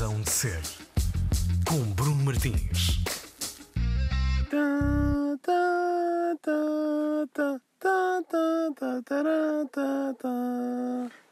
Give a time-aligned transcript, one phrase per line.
[0.00, 0.62] Razão de Ser,
[1.68, 3.04] com Bruno Martins.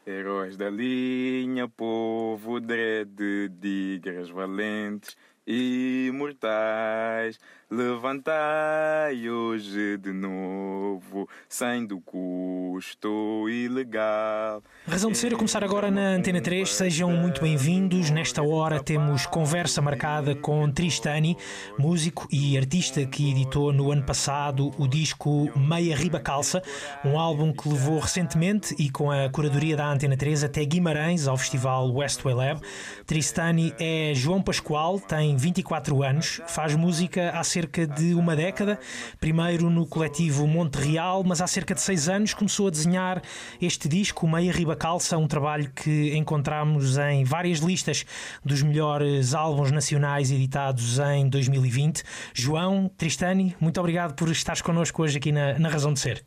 [0.05, 5.17] Heróis da linha, povo dread, digras valentes
[5.47, 7.39] imortais,
[7.71, 14.63] levantai hoje de novo, sem do custo ilegal.
[14.87, 16.67] Razão de ser a começar agora na Antena 3.
[16.67, 18.09] Sejam muito bem-vindos.
[18.09, 21.37] Nesta hora temos conversa marcada com Tristani,
[21.77, 26.63] músico e artista que editou no ano passado o disco Meia Riba Calça,
[27.05, 31.37] um álbum que levou recentemente e com a curadoria da Antena 3 até Guimarães, ao
[31.37, 32.61] festival Westway Lab.
[33.05, 38.79] Tristani é João Pascoal, tem 24 anos, faz música há cerca de uma década,
[39.19, 43.21] primeiro no coletivo Monte Real, mas há cerca de seis anos começou a desenhar
[43.61, 48.05] este disco, Meia Riba Calça, um trabalho que encontramos em várias listas
[48.43, 52.03] dos melhores álbuns nacionais editados em 2020.
[52.33, 56.23] João Tristani, muito obrigado por estares connosco hoje aqui na, na Razão de Ser.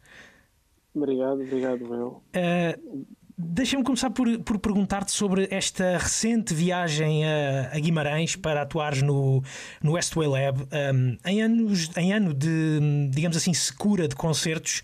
[0.94, 2.22] Obrigado, obrigado, Will.
[2.36, 3.06] Uh,
[3.44, 9.42] Deixa-me começar por, por perguntar-te sobre esta recente viagem a, a, Guimarães para atuares no,
[9.82, 10.62] no Westway Lab.
[10.62, 14.82] Um, em, anos, em ano de, digamos assim, secura de concertos,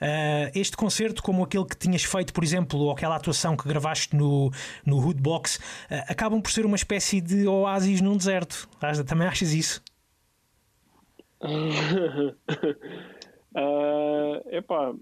[0.00, 4.16] uh, este concerto, como aquele que tinhas feito, por exemplo, ou aquela atuação que gravaste
[4.16, 4.50] no,
[4.84, 5.60] no Hoodbox, uh,
[6.08, 8.68] acabam por ser uma espécie de oásis num deserto.
[9.06, 9.80] Também achas isso?
[11.42, 12.34] uh,
[14.50, 14.94] epá,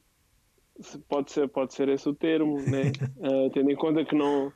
[1.09, 2.93] pode ser, pode ser esse o termo, né?
[3.19, 4.53] uh, tendo em conta que não,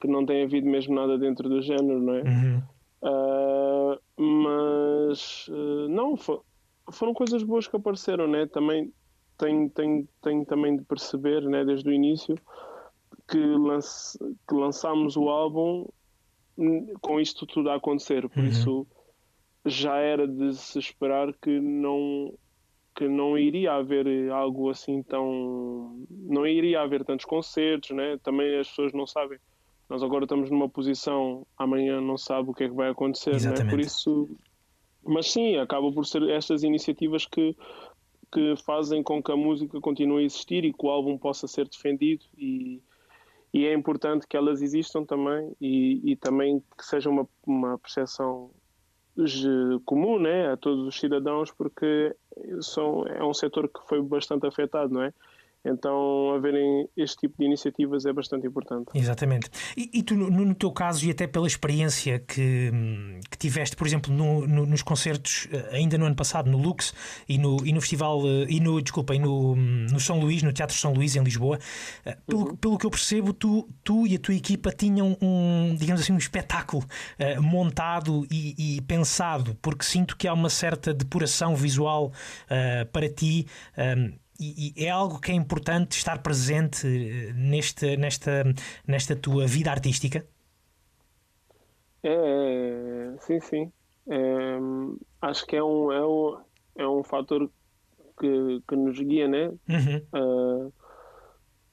[0.00, 2.22] que não tem havido mesmo nada dentro do género, não é?
[2.22, 2.62] Uhum.
[3.02, 6.42] Uh, mas uh, não, for,
[6.90, 8.46] foram coisas boas que apareceram, né?
[8.46, 8.92] Também
[9.38, 12.36] tenho, tenho, tenho também de perceber, né, desde o início,
[13.28, 14.18] que, lance,
[14.48, 15.86] que lançámos o álbum
[17.02, 18.48] com isto tudo a acontecer, por uhum.
[18.48, 18.86] isso
[19.66, 22.32] já era de se esperar que não
[22.96, 26.06] que não iria haver algo assim tão.
[26.10, 28.18] não iria haver tantos concertos, né?
[28.22, 29.38] também as pessoas não sabem.
[29.88, 33.70] Nós agora estamos numa posição, amanhã não sabe o que é que vai acontecer, né?
[33.70, 34.28] por isso.
[35.04, 37.54] Mas sim, acaba por ser estas iniciativas que,
[38.32, 41.68] que fazem com que a música continue a existir e que o álbum possa ser
[41.68, 42.82] defendido e,
[43.54, 48.50] e é importante que elas existam também e, e também que seja uma, uma percepção
[49.84, 52.14] comum né, a todos os cidadãos, porque
[52.60, 55.12] são, é um setor que foi bastante afetado, não é?
[55.66, 58.86] Então, haverem este tipo de iniciativas é bastante importante.
[58.94, 59.50] Exatamente.
[59.76, 62.70] E, e tu, no, no, teu caso, e até pela experiência que,
[63.30, 66.94] que tiveste, por exemplo, no, no, nos concertos, eh, ainda no ano passado, no Lux
[67.28, 70.52] e no, e no festival, eh, e no, desculpa, e no, no São Luís, no
[70.52, 71.58] Teatro São Luís, em Lisboa,
[72.04, 72.56] eh, pelo, uhum.
[72.56, 76.18] pelo que eu percebo, tu, tu e a tua equipa tinham um, digamos assim, um
[76.18, 82.12] espetáculo uh, montado e, e, pensado, porque sinto que há uma certa depuração visual
[82.44, 83.46] uh, para ti.
[84.38, 88.44] E, e, é algo que é importante estar presente eh, neste, nesta,
[88.86, 90.26] nesta tua vida artística?
[92.02, 93.72] É, é sim, sim.
[94.08, 94.58] É,
[95.22, 96.38] acho que é um, é um,
[96.76, 97.50] é um fator
[98.18, 99.48] que, que nos guia, né?
[99.68, 100.66] Uhum.
[100.66, 100.72] Uh,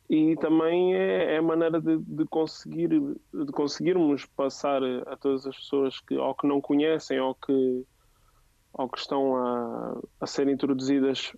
[0.10, 5.56] e também é, é a maneira de, de, conseguir de conseguirmos passar a todas as
[5.56, 7.86] pessoas que ou que não conhecem ou que
[8.74, 11.34] ou que estão a, a ser introduzidas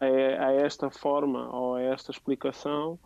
[0.00, 2.98] a, a esta forma ou a esta explicação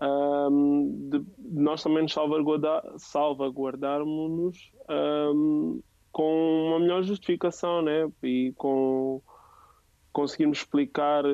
[0.00, 8.10] um, de, nós também nos salvaguardar, salvaguardarmos-nos um, com uma melhor justificação né?
[8.22, 9.20] e com
[10.12, 11.24] conseguirmos explicar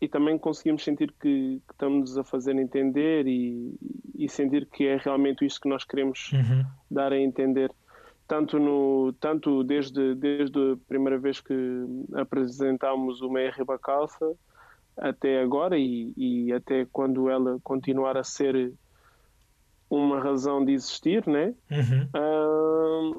[0.00, 3.74] e também conseguimos sentir que, que estamos a fazer entender e,
[4.14, 6.64] e, sentir que é realmente isso que nós queremos uhum.
[6.90, 7.70] dar a entender
[8.26, 11.54] tanto, no, tanto desde, desde a primeira vez que
[12.14, 14.34] apresentámos o Meia Riba Calça
[14.96, 18.72] até agora e, e, até quando ela continuar a ser
[19.88, 21.54] uma razão de existir, né?
[21.70, 22.08] Uhum.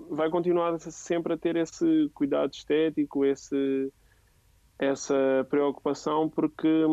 [0.09, 3.93] Uh, vai continuar sempre a ter esse cuidado estético, esse,
[4.77, 6.83] essa preocupação, porque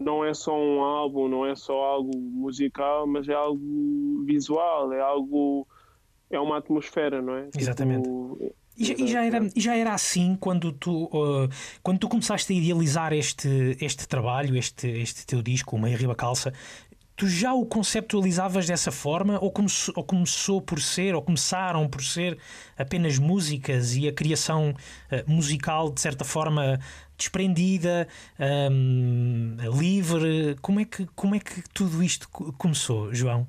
[0.00, 5.00] não é só um álbum, não é só algo musical, mas é algo visual, é
[5.00, 5.68] algo
[6.30, 7.48] é uma atmosfera, não é?
[7.56, 8.04] Exatamente.
[8.04, 11.48] Tipo, e já, e já, era, já era assim quando tu, uh,
[11.82, 16.52] quando tu começaste a idealizar este, este trabalho, este, este teu disco, Meia Riba Calça,
[17.14, 22.02] tu já o conceptualizavas dessa forma ou, come, ou começou por ser, ou começaram por
[22.02, 22.38] ser
[22.78, 26.78] apenas músicas e a criação uh, musical de certa forma
[27.18, 28.08] desprendida,
[28.72, 30.56] um, livre?
[30.62, 32.26] Como é, que, como é que tudo isto
[32.56, 33.46] começou, João?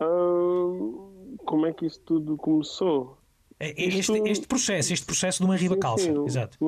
[0.00, 3.18] Uh, como é que isto tudo começou?
[3.58, 4.26] É, é este, isto...
[4.26, 6.58] este processo, este processo de uma riba calça, sim, exato.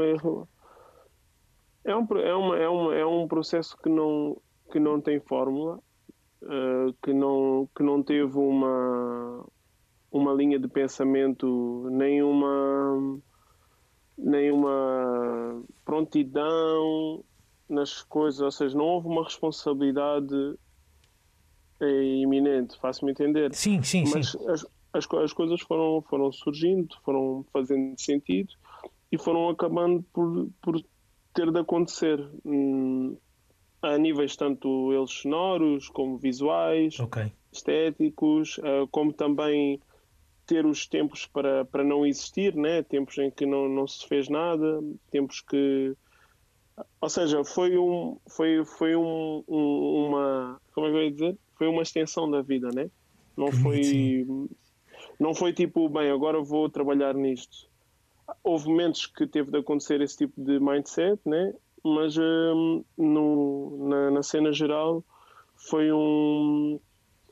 [1.84, 4.40] É um, é, uma, é, uma, é um processo que não,
[4.70, 5.78] que não tem fórmula,
[6.42, 9.44] uh, que, não, que não teve uma,
[10.10, 13.20] uma linha de pensamento, nem uma,
[14.16, 17.24] nem uma prontidão
[17.68, 20.58] nas coisas, ou seja, não houve uma responsabilidade
[21.80, 23.54] eh, iminente, faço-me entender.
[23.54, 24.48] Sim, sim, Mas sim.
[24.48, 28.52] As, as, as coisas foram, foram surgindo, foram fazendo sentido
[29.10, 30.82] e foram acabando por, por
[31.34, 33.16] ter de acontecer hum,
[33.80, 37.32] a níveis tanto eles sonoros como visuais, okay.
[37.52, 39.80] estéticos, uh, como também
[40.46, 42.82] ter os tempos para, para não existir, né?
[42.82, 45.94] tempos em que não, não se fez nada, tempos que.
[47.00, 50.60] Ou seja, foi, um, foi, foi um, um, uma.
[50.72, 51.38] Como é que eu ia dizer?
[51.58, 52.88] Foi uma extensão da vida, né?
[53.36, 54.26] Não foi.
[55.18, 57.68] Não foi tipo, bem, agora vou trabalhar nisto.
[58.42, 61.52] Houve momentos que teve de acontecer esse tipo de mindset, né?
[61.84, 65.04] mas hum, no, na, na cena geral
[65.56, 66.78] foi um,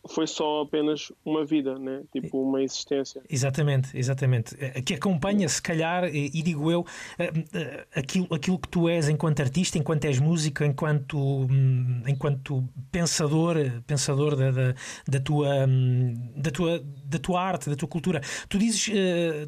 [0.08, 2.03] foi só apenas uma vida, né?
[2.12, 3.23] tipo uma existência.
[3.29, 4.56] Exatamente, exatamente.
[4.58, 6.85] Eh, que acompanha, se calhar, e digo eu,
[7.19, 12.69] eh, eh, aquilo, aquilo que tu és enquanto artista, enquanto és músico, enquanto, hum, enquanto
[12.91, 13.56] pensador,
[13.87, 14.75] pensador da, da,
[15.06, 18.20] da, tua, hum, da, tua, da tua arte, da tua cultura.
[18.49, 18.91] Tu dizes,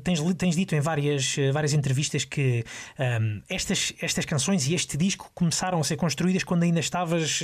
[0.02, 2.64] tens, tens dito em várias, várias entrevistas que
[2.98, 7.40] um, estas, estas canções e este disco começaram a ser construídas quando ainda estavas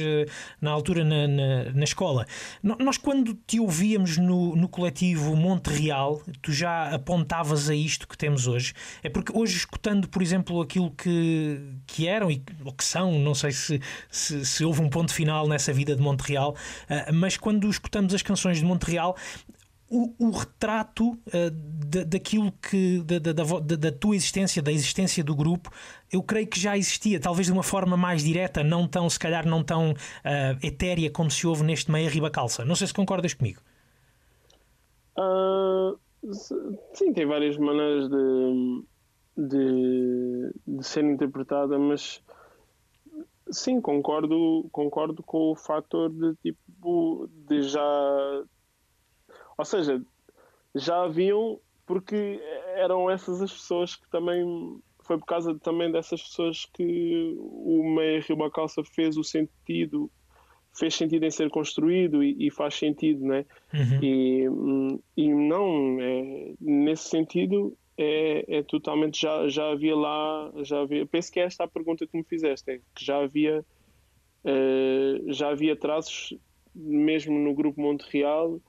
[0.61, 2.27] na altura na, na, na escola.
[2.63, 8.17] Nós quando te ouvíamos no, no coletivo Monte Real, tu já apontavas a isto que
[8.17, 8.73] temos hoje?
[9.03, 13.35] É porque hoje, escutando, por exemplo, aquilo que, que eram e ou que são, não
[13.35, 13.79] sei se,
[14.11, 18.15] se, se houve um ponto final nessa vida de Monte Real, uh, mas quando escutamos
[18.15, 19.15] as canções de Monte Real,
[19.95, 21.51] o, o, retrato uh,
[22.07, 25.71] daquilo que da, da, da, da, tua existência, da existência do grupo,
[26.13, 29.47] eu creio que já existia, talvez de uma forma mais direta, não tão, se calhar,
[29.47, 32.65] não tão uh, etérea como se houve neste meio riba calça.
[32.65, 33.61] Não sei se concordas comigo.
[35.17, 35.97] Uh,
[36.95, 38.85] sim, tem várias maneiras de,
[39.37, 42.21] de, de ser interpretada, mas
[43.53, 48.45] sim, concordo, concordo com o fator de tipo de já
[49.57, 50.03] ou seja,
[50.75, 52.41] já haviam, porque
[52.77, 54.79] eram essas as pessoas que também.
[55.07, 60.11] Foi por causa também dessas pessoas que o Meia Rio Bacalça fez o sentido,
[60.73, 63.45] fez sentido em ser construído e, e faz sentido, né?
[63.75, 64.01] Uhum.
[64.03, 64.45] E,
[65.15, 71.31] e não, é, nesse sentido, é, é, totalmente já, já havia lá, já havia, penso
[71.31, 73.65] que é esta a pergunta que me fizeste, é que já havia
[74.45, 76.37] uh, já havia traços
[76.75, 78.61] mesmo no grupo Monte Real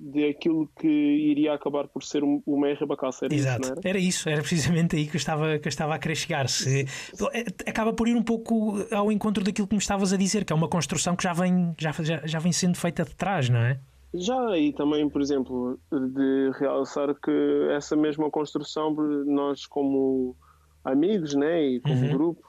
[0.00, 3.26] daquilo que iria acabar por ser Meia Bacalça.
[3.26, 3.88] Era Exato, isso, era?
[3.88, 3.98] era?
[3.98, 6.48] isso, era precisamente aí que eu estava, que eu estava a querer chegar.
[6.48, 6.86] Se,
[7.32, 10.52] é, acaba por ir um pouco ao encontro daquilo que me estavas a dizer, que
[10.52, 13.60] é uma construção que já vem, já, já, já vem sendo feita de trás, não
[13.60, 13.80] é?
[14.14, 18.94] Já, e também, por exemplo, de realçar que essa mesma construção,
[19.26, 20.34] nós como
[20.82, 22.12] amigos né, e como uhum.
[22.12, 22.48] grupo,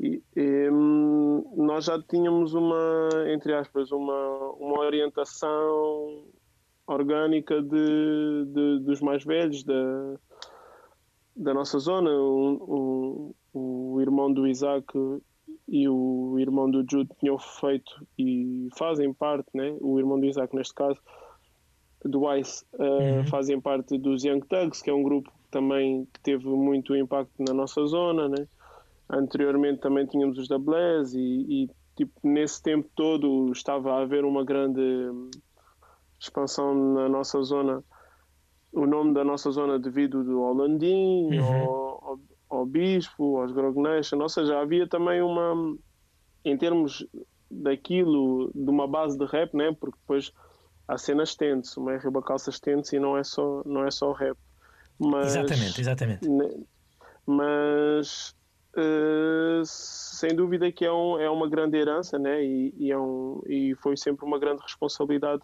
[0.00, 0.70] e, e,
[1.56, 6.24] nós já tínhamos uma, entre aspas, uma, uma orientação
[6.88, 10.14] orgânica de, de, dos mais velhos da,
[11.36, 12.10] da nossa zona.
[12.10, 14.86] O, o, o irmão do Isaac
[15.68, 19.76] e o irmão do Jude tinham feito e fazem parte, né?
[19.80, 20.98] o irmão do Isaac neste caso,
[22.04, 23.26] do Ice, uh, uhum.
[23.26, 27.52] fazem parte dos Young Thugs, que é um grupo também que teve muito impacto na
[27.52, 28.28] nossa zona.
[28.28, 28.46] Né?
[29.10, 34.24] Anteriormente também tínhamos os da Blaze e, e tipo, nesse tempo todo estava a haver
[34.24, 34.80] uma grande
[36.18, 37.82] expansão na nossa zona,
[38.72, 41.44] o nome da nossa zona devido ao Landim, uhum.
[41.44, 42.20] ao, ao,
[42.50, 45.76] ao, Bispo, aos Grog Nation, ou seja, havia também uma,
[46.44, 47.06] em termos
[47.50, 49.74] daquilo, de uma base de rap, né?
[49.78, 50.32] porque depois
[50.86, 54.36] a cena estende-se, uma R calça estende-se e não é só, não é só rap.
[54.98, 56.28] Mas, exatamente, exatamente.
[57.24, 58.34] Mas
[58.74, 62.42] uh, sem dúvida que é, um, é uma grande herança né?
[62.42, 65.42] e, e, é um, e foi sempre uma grande responsabilidade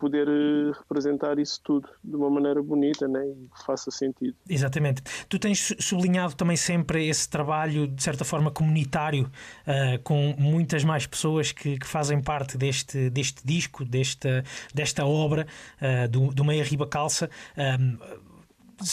[0.00, 3.20] poder eh, representar isso tudo de uma maneira bonita né?
[3.26, 4.34] e que faça sentido.
[4.48, 5.02] Exatamente.
[5.28, 9.30] Tu tens sublinhado também sempre esse trabalho, de certa forma, comunitário,
[9.66, 14.42] uh, com muitas mais pessoas que, que, fazem parte deste, deste disco, desta,
[14.74, 15.46] desta obra
[15.80, 17.28] uh, do, do Meia Riba Calça.
[17.56, 18.29] Um,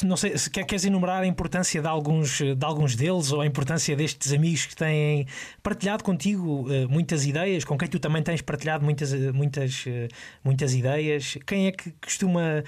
[0.04, 3.96] não sei se queres enumerar a importância de alguns, de alguns deles ou a importância
[3.96, 5.28] destes amigos que têm
[5.64, 10.08] partilhado contigo uh, muitas ideias, com quem tu também tens partilhado muitas, muitas, uh,
[10.44, 11.38] muitas ideias.
[11.46, 12.64] Quem é que costuma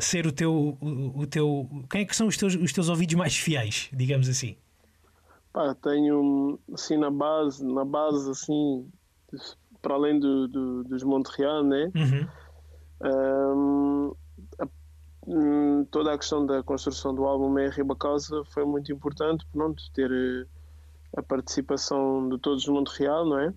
[0.00, 1.68] ser o teu, o, o, teu.
[1.90, 4.56] Quem é que são os teus, os teus ouvidos mais fiéis, digamos assim?
[5.52, 8.86] Pá, tenho assim na base, na base assim,
[9.80, 11.90] para além do, do dos Montreal, né?
[11.94, 12.26] Uhum.
[13.00, 14.16] Um,
[15.26, 19.46] a, um, toda a questão da construção do álbum em Riba Causa foi muito importante,
[19.52, 20.46] pronto, ter eh,
[21.16, 23.54] a participação de todos os Montreal, não é?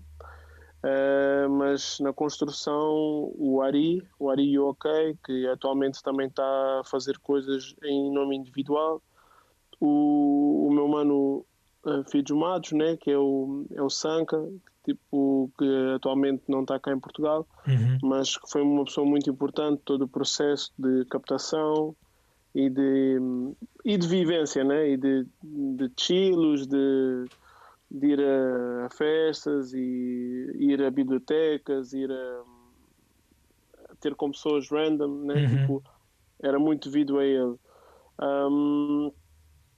[0.82, 7.18] Uh, mas na construção o Ari, o Ari OK, que atualmente também está a fazer
[7.18, 9.02] coisas em nome individual,
[9.78, 11.44] o, o meu mano
[11.84, 14.36] uh, Filhos Matos, né, que é o, é o Sanka,
[14.84, 17.98] tipo, que atualmente não está cá em Portugal, uhum.
[18.02, 21.94] mas que foi uma pessoa muito importante todo o processo de captação
[22.54, 23.18] e de,
[23.84, 27.24] e de vivência, né, e de, de chilos, de,
[27.90, 32.42] de ir a, a, festas e ir a bibliotecas, ir a,
[33.90, 35.48] a ter com pessoas random, né, uhum.
[35.48, 35.84] tipo,
[36.42, 37.56] era muito devido a ele.
[38.22, 39.12] Um,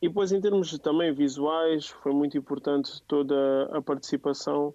[0.02, 4.74] e depois, em termos também visuais, foi muito importante toda a participação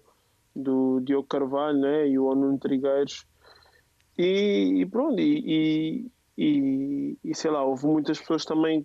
[0.56, 3.26] do Diogo Carvalho né, e o Nuno Trigueiros.
[4.16, 8.82] E, e pronto, e, e, e, sei lá, houve muitas pessoas também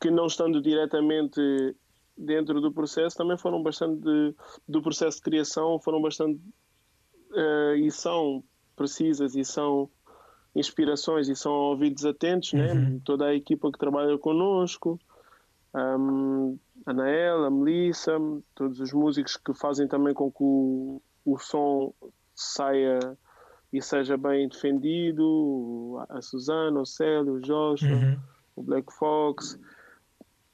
[0.00, 1.40] que, não estando diretamente
[2.16, 4.32] dentro do processo, também foram bastante de,
[4.68, 6.40] do processo de criação, foram bastante
[7.32, 8.44] uh, e são
[8.76, 9.90] precisas e são
[10.54, 12.72] inspirações e são ouvidos atentos, né?
[12.72, 12.80] uhum.
[12.80, 13.00] né?
[13.04, 14.98] toda a equipa que trabalha connosco,
[15.74, 18.16] um, a Nael, a Melissa,
[18.54, 21.92] todos os músicos que fazem também com que o, o som
[22.34, 22.98] saia
[23.72, 28.18] e seja bem defendido, a Susana, o Célio, o Joshua, uhum.
[28.56, 29.58] o Black Fox.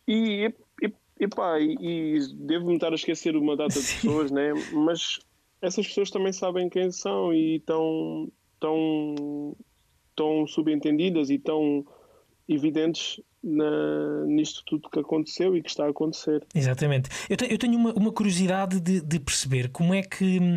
[0.08, 0.52] E,
[0.82, 4.52] e, e, pá, e, e devo-me estar a esquecer uma data de pessoas, né?
[4.72, 5.20] mas
[5.62, 8.28] essas pessoas também sabem quem são e estão
[8.58, 9.56] tão,
[10.16, 11.86] tão subentendidas e tão
[12.48, 16.44] evidentes na, nisto tudo que aconteceu e que está a acontecer.
[16.54, 17.10] Exatamente.
[17.28, 20.38] Eu, te, eu tenho uma, uma curiosidade de, de, perceber como é que.
[20.38, 20.50] Uh,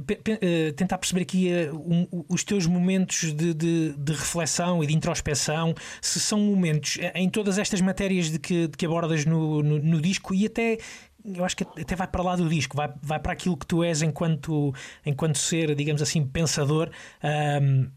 [0.00, 4.94] uh, tentar perceber aqui uh, um, os teus momentos de, de, de, reflexão e de
[4.94, 10.00] introspeção, se são momentos em todas estas matérias de que, que abordas no, no, no
[10.00, 10.78] disco e até
[11.24, 13.82] eu acho que até vai para lá do disco, vai, vai para aquilo que tu
[13.82, 14.74] és enquanto,
[15.06, 16.90] enquanto ser, digamos assim, pensador.
[17.22, 17.88] Um,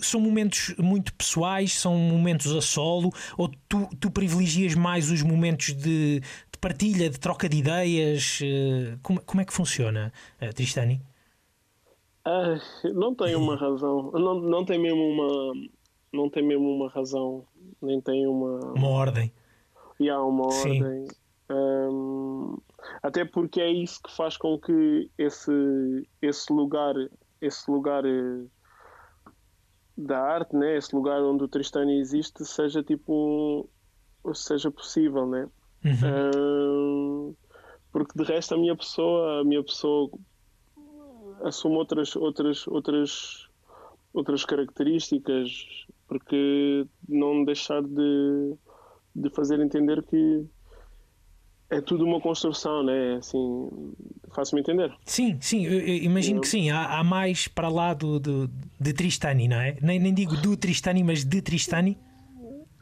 [0.00, 5.72] são momentos muito pessoais, são momentos a solo, ou tu, tu privilegias mais os momentos
[5.74, 8.40] de, de partilha, de troca de ideias?
[8.42, 11.00] Eh, como, como é que funciona, eh, Tristani?
[12.24, 12.58] Ah,
[12.92, 15.52] não tem uma razão, não, não tem mesmo uma
[16.12, 17.46] não tem mesmo uma razão,
[17.80, 19.32] nem tem uma uma ordem.
[20.00, 20.82] E há uma Sim.
[20.82, 21.06] ordem.
[21.48, 22.58] Um,
[23.02, 25.52] até porque é isso que faz com que esse
[26.20, 26.94] esse lugar
[27.40, 28.44] esse lugar eh,
[29.96, 30.76] da arte, né?
[30.76, 33.68] Esse lugar onde o Tristani existe seja tipo
[34.34, 35.48] seja possível, né?
[35.84, 37.30] Uhum.
[37.30, 37.36] Uh,
[37.92, 40.10] porque de resto a minha pessoa, a minha pessoa
[41.44, 43.48] assume outras outras outras
[44.12, 48.54] outras características porque não deixar de
[49.14, 50.46] de fazer entender que
[51.70, 53.16] é tudo uma construção, né?
[53.16, 53.68] Assim,
[54.34, 54.92] faço-me entender.
[55.04, 56.70] Sim, sim, imagino que sim.
[56.70, 59.76] Há, há, mais para lá do, do, de Tristani, não é?
[59.82, 61.98] Nem, nem digo do Tristani, mas de Tristani.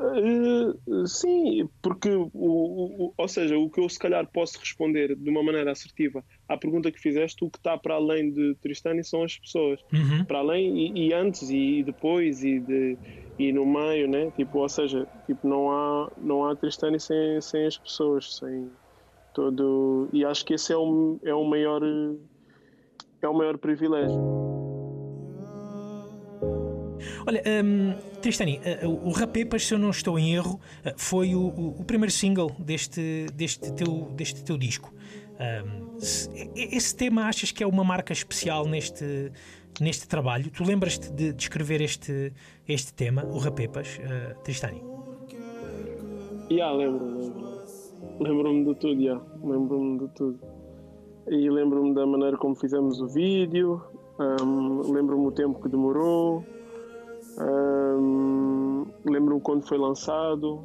[0.05, 5.31] Uh, sim, porque, o, o, ou seja, o que eu se calhar posso responder de
[5.31, 9.23] uma maneira assertiva à pergunta que fizeste, o que está para além de Tristani são
[9.23, 9.81] as pessoas.
[9.93, 10.25] Uhum.
[10.25, 12.99] Para além e, e, antes e depois e, de,
[13.39, 14.31] e no meio, né?
[14.37, 18.71] Tipo, ou seja, tipo, não há, não há Tristani sem, sem as pessoas, sem
[19.33, 20.09] todo.
[20.13, 21.83] E acho que esse é o, é o maior
[23.23, 24.64] é o maior privilégio.
[27.27, 31.47] Olha, um, Tristani, uh, o Rapepas, se eu não estou em erro, uh, foi o,
[31.47, 34.93] o, primeiro single deste, deste, teu, deste teu disco.
[35.35, 35.85] Um,
[36.55, 39.33] esse tema achas que é uma marca especial neste,
[39.81, 40.51] neste trabalho?
[40.51, 42.33] Tu lembras-te de, de escrever este,
[42.69, 44.83] este tema, o Rapepas, uh, Tristani?
[46.51, 47.45] Já, yeah, lembro, lembro.
[48.21, 49.01] Lembro-me de tudo.
[49.01, 49.25] Yeah.
[49.43, 50.39] Lembro-me de tudo.
[51.27, 53.83] E lembro-me da maneira como fizemos o vídeo,
[54.19, 56.45] um, lembro-me o tempo que demorou,
[57.39, 60.65] um, Lembro-me quando foi lançado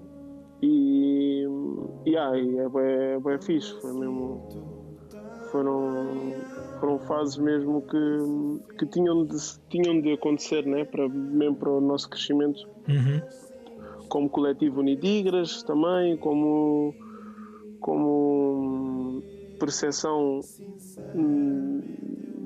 [0.62, 1.46] e,
[2.06, 3.74] e, ah, e é, bem, é fixe.
[3.82, 4.48] Foi mesmo,
[5.52, 6.34] foram,
[6.80, 9.36] foram fases mesmo que, que tinham, de,
[9.70, 10.86] tinham de acontecer né?
[10.86, 12.68] para, mesmo para o nosso crescimento.
[12.88, 13.22] Uhum.
[14.08, 16.96] como coletivo Unidigras também, como,
[17.80, 19.22] como
[19.60, 20.40] percepção
[21.14, 21.82] hum,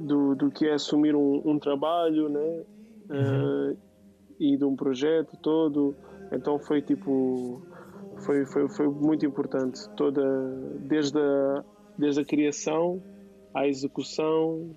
[0.05, 2.63] do, do que é assumir um, um trabalho, né?
[3.09, 3.71] Uhum.
[3.71, 3.77] Uh,
[4.39, 5.95] e de um projeto todo.
[6.31, 7.61] Então foi tipo
[8.25, 10.21] foi, foi, foi muito importante toda
[10.79, 11.63] desde a,
[11.97, 13.01] desde a criação
[13.53, 14.71] à execução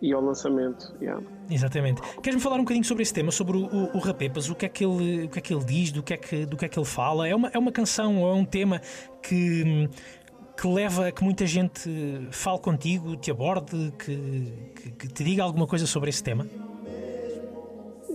[0.00, 0.94] e ao lançamento.
[1.00, 1.24] Yeah.
[1.50, 2.00] Exatamente.
[2.22, 4.48] Queres-me falar um bocadinho sobre esse tema, sobre o, o, o, Rapepas?
[4.48, 6.46] O que, é que ele, o que é que ele diz, do que é que,
[6.46, 7.26] do que é que ele fala?
[7.26, 8.80] É uma, é uma canção ou é um tema
[9.22, 9.88] que,
[10.56, 11.90] que leva a que muita gente
[12.30, 16.46] fale contigo, te aborde, que, que, que te diga alguma coisa sobre esse tema?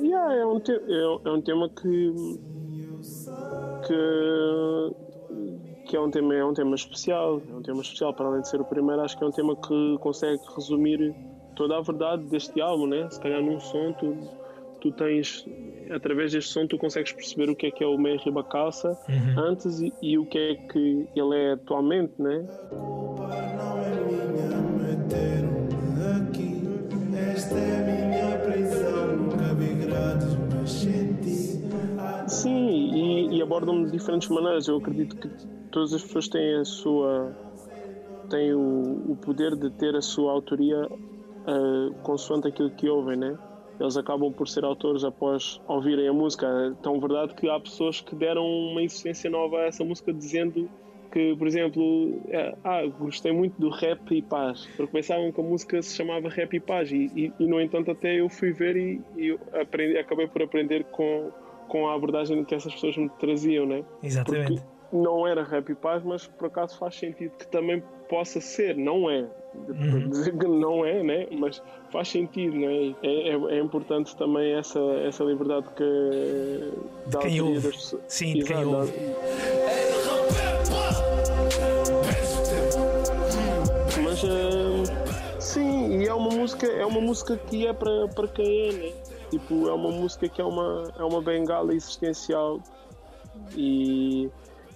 [0.04, 2.14] Yeah, é, um te, é, é um tema que,
[3.88, 4.96] que
[5.88, 8.50] que é um tema é um tema especial é um tema especial para além de
[8.50, 11.16] ser o primeiro acho que é um tema que consegue resumir
[11.56, 13.08] toda a verdade deste álbum, né?
[13.10, 14.18] Se calhar num som tu,
[14.82, 15.46] tu tens,
[15.90, 19.40] através deste som, tu consegues perceber o que é que é o Meir Ribacalça uhum.
[19.40, 22.46] antes e, e, o que é que ele é atualmente, né?
[27.38, 27.83] Sim,
[33.44, 34.68] e, e abordam de diferentes maneiras.
[34.68, 35.30] Eu acredito que
[35.72, 37.36] todas as pessoas têm a sua
[38.30, 43.38] têm o, o poder de ter a sua autoria uh, consoante aquilo que ouvem, né?
[43.80, 46.48] Eles acabam por ser autores após ouvirem a música.
[46.48, 50.70] É tão verdade que há pessoas que deram uma existência nova a essa música dizendo
[51.12, 55.44] que, por exemplo, é, ah, gostei muito do Rap e Paz, porque pensavam que a
[55.44, 58.76] música se chamava Rap e Paz e, e, e no entanto até eu fui ver
[58.76, 61.32] e, e aprendi, acabei por aprender com,
[61.74, 63.84] com a abordagem que essas pessoas me traziam, né?
[64.04, 64.62] Exatamente.
[64.62, 68.78] Porque não era Rap e Paz, mas por acaso faz sentido que também possa ser,
[68.78, 69.26] não é,
[69.56, 70.08] uhum.
[70.08, 71.28] dizer que não é, né?
[71.32, 72.94] mas faz sentido, né?
[73.02, 77.62] é, é, é importante também essa, essa liberdade que de quem ouve.
[77.62, 77.96] Das...
[78.08, 78.94] Sim, de quem ouve.
[84.04, 88.70] Mas uh, sim, e é uma música, é uma música que é para, para quem
[88.70, 88.92] é, né?
[89.34, 92.62] Tipo, é uma música que é uma, é uma bengala existencial
[93.58, 94.30] e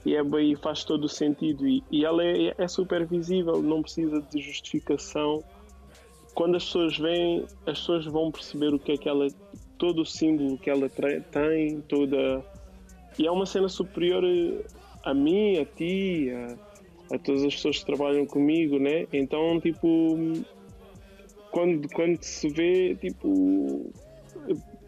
[0.07, 1.67] e, é, e faz todo o sentido.
[1.67, 5.43] E, e ela é, é, super visível, não precisa de justificação.
[6.33, 9.27] Quando as pessoas veem, as pessoas vão perceber o que é que ela,
[9.77, 12.41] todo o símbolo que ela tem, toda.
[13.19, 14.23] E é uma cena superior
[15.03, 19.07] a mim, a ti, a, a todas as pessoas que trabalham comigo, né?
[19.11, 20.17] Então, tipo,
[21.51, 23.91] quando, quando se vê, tipo,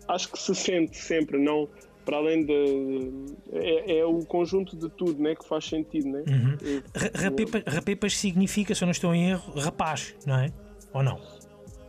[0.09, 1.67] acho que se sente sempre, não
[2.09, 3.11] para além de.
[3.51, 6.09] É, é, o conjunto de tudo né, que faz sentido.
[6.09, 6.23] Né?
[6.27, 6.81] Uhum.
[7.15, 10.51] Rapepas, rapepas significa, se eu não estou em erro, rapaz, não é?
[10.93, 11.19] Ou não?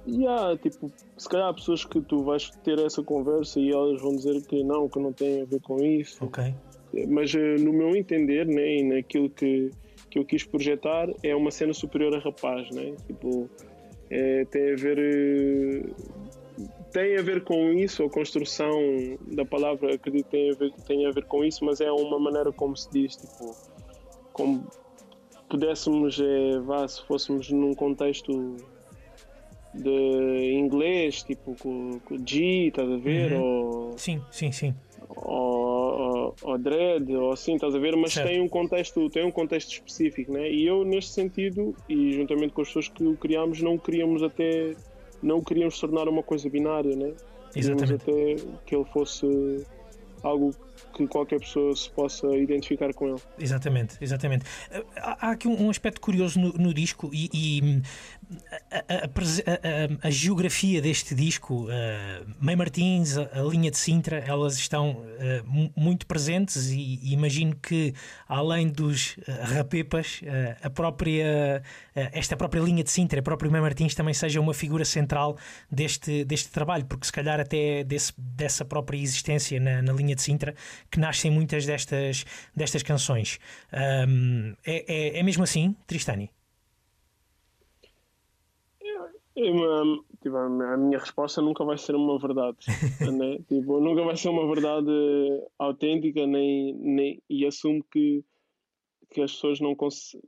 [0.06, 4.14] Yeah, tipo, se calhar há pessoas que tu vais ter essa conversa e elas vão
[4.14, 6.24] dizer que não, que não tem a ver com isso.
[6.24, 6.54] Ok.
[7.08, 9.70] Mas eh, no meu entender, né, e naquilo que,
[10.10, 12.94] que eu quis projetar, é uma cena superior a rapaz, né?
[13.06, 13.48] Tipo,
[14.10, 15.82] é, tem a ver eh,
[16.92, 18.72] tem a ver com isso, a construção
[19.32, 22.18] da palavra acredito que tem a ver, tem a ver com isso, mas é uma
[22.18, 23.56] maneira como se diz, tipo,
[24.32, 24.66] como
[25.48, 28.56] pudéssemos, é, vá, se fôssemos num contexto
[29.74, 33.32] de inglês, tipo com, com G, estás a ver?
[33.32, 33.42] Uhum.
[33.42, 34.74] Ou, sim, sim, sim.
[35.08, 37.96] Ou, ou, ou dread, ou assim, estás a ver?
[37.96, 38.28] Mas certo.
[38.28, 40.50] tem um contexto, tem um contexto específico, né?
[40.50, 44.74] E eu neste sentido, e juntamente com as pessoas que o criámos, não queríamos até
[45.22, 47.12] não queríamos tornar uma coisa binária, né?
[47.52, 49.66] Queríamos até que ele fosse
[50.22, 50.54] algo
[50.94, 53.20] que qualquer pessoa se possa identificar com ele.
[53.38, 54.44] Exatamente, exatamente.
[54.96, 57.82] Há aqui um aspecto curioso no, no disco e, e
[58.70, 64.90] a, a, a, a, geografia deste disco, uh, Martins, a, linha de Sintra, elas estão
[64.90, 67.92] uh, muito presentes e, e, imagino que
[68.28, 69.22] além dos uh,
[69.54, 71.62] rapepas, uh, a própria,
[71.94, 75.36] esta própria linha de Sintra, a própria Mãe Martins também seja uma figura central
[75.70, 80.22] deste, deste trabalho, porque se calhar até desse, dessa própria existência na, na linha de
[80.22, 80.54] Sintra
[80.90, 83.38] que nascem muitas destas, destas canções.
[83.72, 86.30] Um, é, é, é mesmo assim, Tristani?
[90.22, 92.58] Tipo, a minha resposta nunca vai ser uma verdade,
[93.18, 93.38] né?
[93.48, 94.90] tipo, nunca vai ser uma verdade
[95.58, 98.22] autêntica nem, nem, e assumo que,
[99.10, 99.74] que as pessoas não,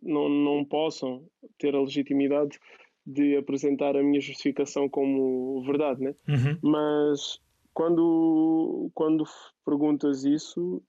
[0.03, 1.23] não, não possam
[1.59, 2.59] ter a legitimidade
[3.07, 6.15] de apresentar a minha justificação como verdade, né?
[6.27, 6.59] Uhum.
[6.63, 7.39] Mas
[7.75, 9.25] quando, quando
[9.65, 10.83] perguntas isso,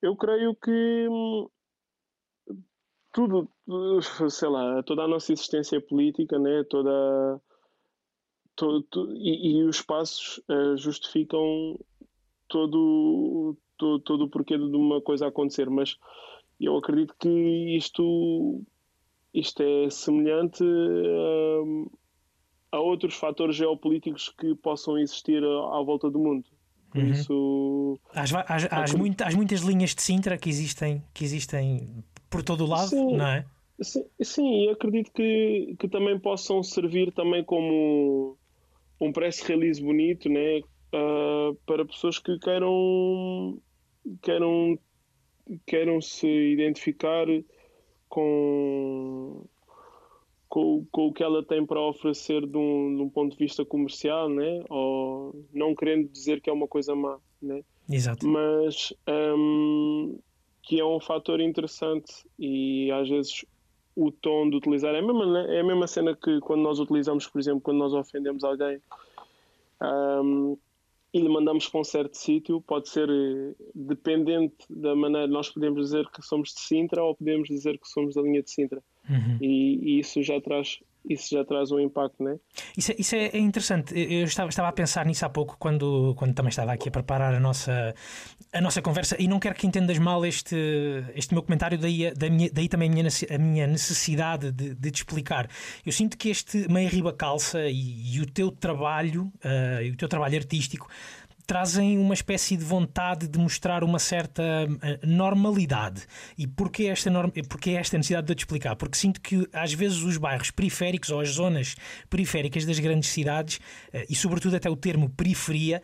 [0.00, 1.48] eu creio que hum,
[3.12, 3.48] tudo,
[4.30, 7.40] sei lá, toda a nossa existência política, né, toda,
[8.56, 11.78] todo, e, e, os passos uh, justificam
[12.48, 15.96] todo, todo, todo o porquê de uma coisa acontecer, mas
[16.60, 18.62] eu acredito que isto,
[19.32, 22.03] isto é semelhante a,
[22.74, 26.44] a outros fatores geopolíticos que possam existir à, à volta do mundo.
[26.90, 27.10] Por uhum.
[27.10, 28.00] isso.
[28.12, 33.16] Há, muito, muitas linhas de Sintra que existem, que existem por todo o lado, sim,
[33.16, 33.44] não é?
[33.80, 38.36] Sim, sim, acredito que, que também possam servir também como
[39.00, 40.60] um press release bonito, né?
[40.92, 43.58] Uh, para pessoas que queiram
[44.22, 44.78] queiram
[45.66, 47.26] queiram se identificar
[48.08, 49.44] com,
[50.54, 53.64] com, com o que ela tem para oferecer de um, de um, ponto de vista
[53.64, 54.62] comercial, né?
[54.70, 57.64] ou não querendo dizer que é uma coisa má, né?
[57.90, 58.24] Exato.
[58.24, 58.94] mas
[59.36, 60.16] um,
[60.62, 63.44] que é um fator interessante e às vezes
[63.96, 65.56] o tom de utilizar é a mesma, né?
[65.56, 68.80] é a mesma cena que quando nós utilizamos, por exemplo, quando nós ofendemos alguém
[69.82, 70.56] um,
[71.14, 75.28] e lhe mandamos para um certo sítio, pode ser eh, dependente da maneira.
[75.28, 78.50] Nós podemos dizer que somos de Sintra ou podemos dizer que somos da linha de
[78.50, 78.82] Sintra.
[79.08, 79.38] Uhum.
[79.40, 82.38] E, e, isso já traz isso já traz um impacto, não é?
[82.76, 83.94] Isso, é, isso é interessante.
[83.94, 87.34] Eu estava, estava a pensar nisso há pouco quando, quando também estava aqui a preparar
[87.34, 87.94] a nossa,
[88.52, 90.56] a nossa conversa e não quero que entendas mal este,
[91.14, 94.90] este meu comentário, daí, da minha, daí também a minha, a minha necessidade de, de
[94.90, 95.48] te explicar.
[95.84, 99.96] Eu sinto que este meia riba calça e, e o teu trabalho, uh, e o
[99.96, 100.88] teu trabalho artístico
[101.46, 104.42] trazem uma espécie de vontade de mostrar uma certa
[104.82, 106.02] eh, normalidade.
[106.38, 107.30] E porquê esta, norm...
[107.48, 108.76] porquê esta necessidade de eu te explicar?
[108.76, 111.76] Porque sinto que às vezes os bairros periféricos ou as zonas
[112.08, 113.60] periféricas das grandes cidades,
[113.92, 115.82] eh, e sobretudo até o termo periferia,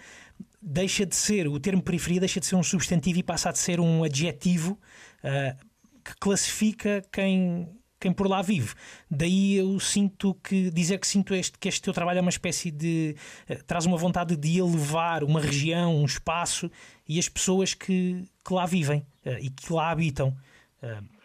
[0.61, 3.81] deixa de ser, o termo periferia deixa de ser um substantivo e passa a ser
[3.81, 4.79] um adjetivo
[5.25, 5.67] uh,
[6.05, 7.69] que classifica quem
[8.01, 8.75] quem por lá vive.
[9.11, 12.71] Daí eu sinto que dizer que sinto este, que este teu trabalho é uma espécie
[12.71, 13.15] de
[13.49, 16.71] uh, traz uma vontade de elevar uma região, um espaço
[17.07, 20.35] e as pessoas que, que lá vivem uh, e que lá habitam.
[20.83, 21.21] Uh...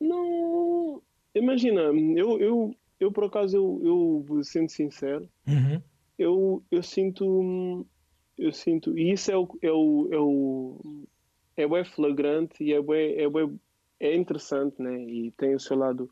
[0.00, 1.02] Não,
[1.34, 5.82] imagina, eu, eu, eu por acaso eu, eu sendo sincero, uhum.
[6.18, 7.84] eu, eu sinto
[8.36, 11.06] eu sinto e isso é o é o é o
[11.56, 13.58] é bem flagrante e é bem, é bem
[14.00, 15.02] é interessante, né?
[15.02, 16.10] E tem o seu lado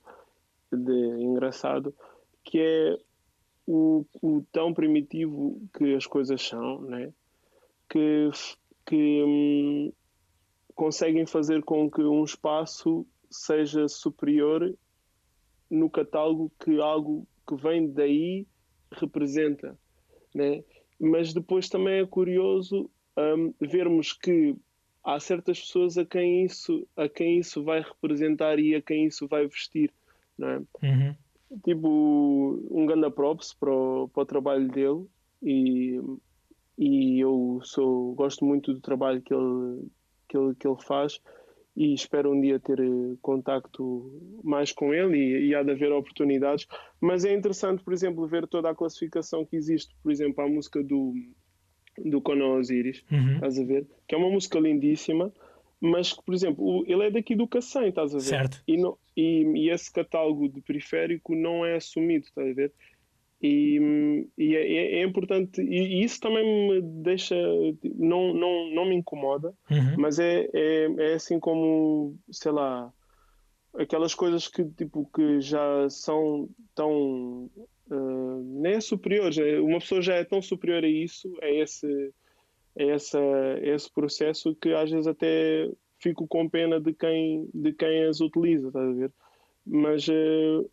[0.72, 1.94] de engraçado,
[2.44, 2.98] que é
[3.66, 7.12] o, o tão primitivo que as coisas são, né?
[7.88, 8.30] Que,
[8.84, 9.92] que hum,
[10.74, 14.74] conseguem fazer com que um espaço seja superior
[15.70, 18.46] no catálogo que algo que vem daí
[18.92, 19.76] representa,
[20.34, 20.64] né?
[20.98, 24.56] Mas depois também é curioso um, vermos que
[25.06, 29.28] há certas pessoas a quem isso, a quem isso vai representar e a quem isso
[29.28, 29.92] vai vestir,
[30.36, 30.58] não é?
[30.82, 31.14] Uhum.
[31.64, 35.06] Tipo, um grande props para o, para o trabalho dele
[35.40, 36.00] e,
[36.76, 39.88] e eu sou, gosto muito do trabalho que ele,
[40.28, 41.20] que ele, que ele faz
[41.76, 45.92] e espero um dia ter eh, contacto mais com ele e, e há de haver
[45.92, 46.66] oportunidades.
[47.00, 50.82] Mas é interessante, por exemplo, ver toda a classificação que existe, por exemplo, a música
[50.82, 51.14] do
[52.04, 53.34] do Conan Osiris, uhum.
[53.34, 53.86] estás a ver?
[54.06, 55.32] Que é uma música lindíssima,
[55.80, 58.24] mas que, por exemplo, ele é daqui do Cacém, estás a ver?
[58.24, 58.62] Certo.
[58.66, 62.72] E, não, e, e, esse catálogo de periférico não é assumido, estás a ver?
[63.42, 67.36] E, e é, é, é, importante, e, isso também me deixa,
[67.96, 69.96] não, não, não me incomoda, uhum.
[69.98, 72.90] mas é, é, é assim como, sei lá,
[73.78, 77.50] aquelas coisas que, tipo, que já são tão
[77.90, 79.30] uh, nem é superior.
[79.62, 82.12] Uma pessoa já é tão superior a isso, a esse,
[82.78, 87.72] a essa, a esse processo, que às vezes até fico com pena de quem, de
[87.72, 89.12] quem as utiliza, estás a ver?
[89.66, 90.70] Mas, uh,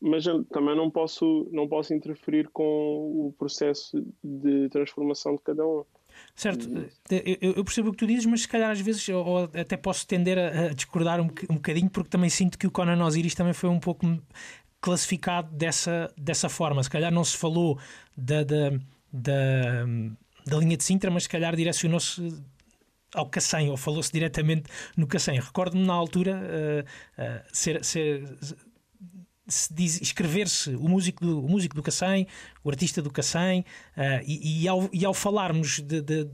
[0.00, 5.84] mas também não posso, não posso interferir com o processo de transformação de cada um.
[6.34, 6.68] Certo,
[7.10, 10.06] eu, eu, percebo o que tu dizes, mas se calhar às vezes, ou até posso
[10.06, 13.68] tender a, discordar um, um bocadinho, porque também sinto que o Conan Osiris também foi
[13.68, 14.06] um pouco
[14.80, 16.82] classificado dessa, dessa forma.
[16.82, 17.78] Se calhar não se falou
[18.16, 18.70] da, da,
[19.12, 19.84] da,
[20.46, 22.42] da linha de Sintra, mas se calhar direcionou-se
[23.14, 25.40] ao Cacém, ou falou-se diretamente no Cacém.
[25.40, 28.24] Recordo-me na altura uh, uh, ser, ser
[30.00, 32.26] escrever-se o músico do, o músico do Cacém,
[32.62, 33.64] o artista do Cacém,
[33.96, 36.28] uh, e, e, ao, e ao falarmos de, de,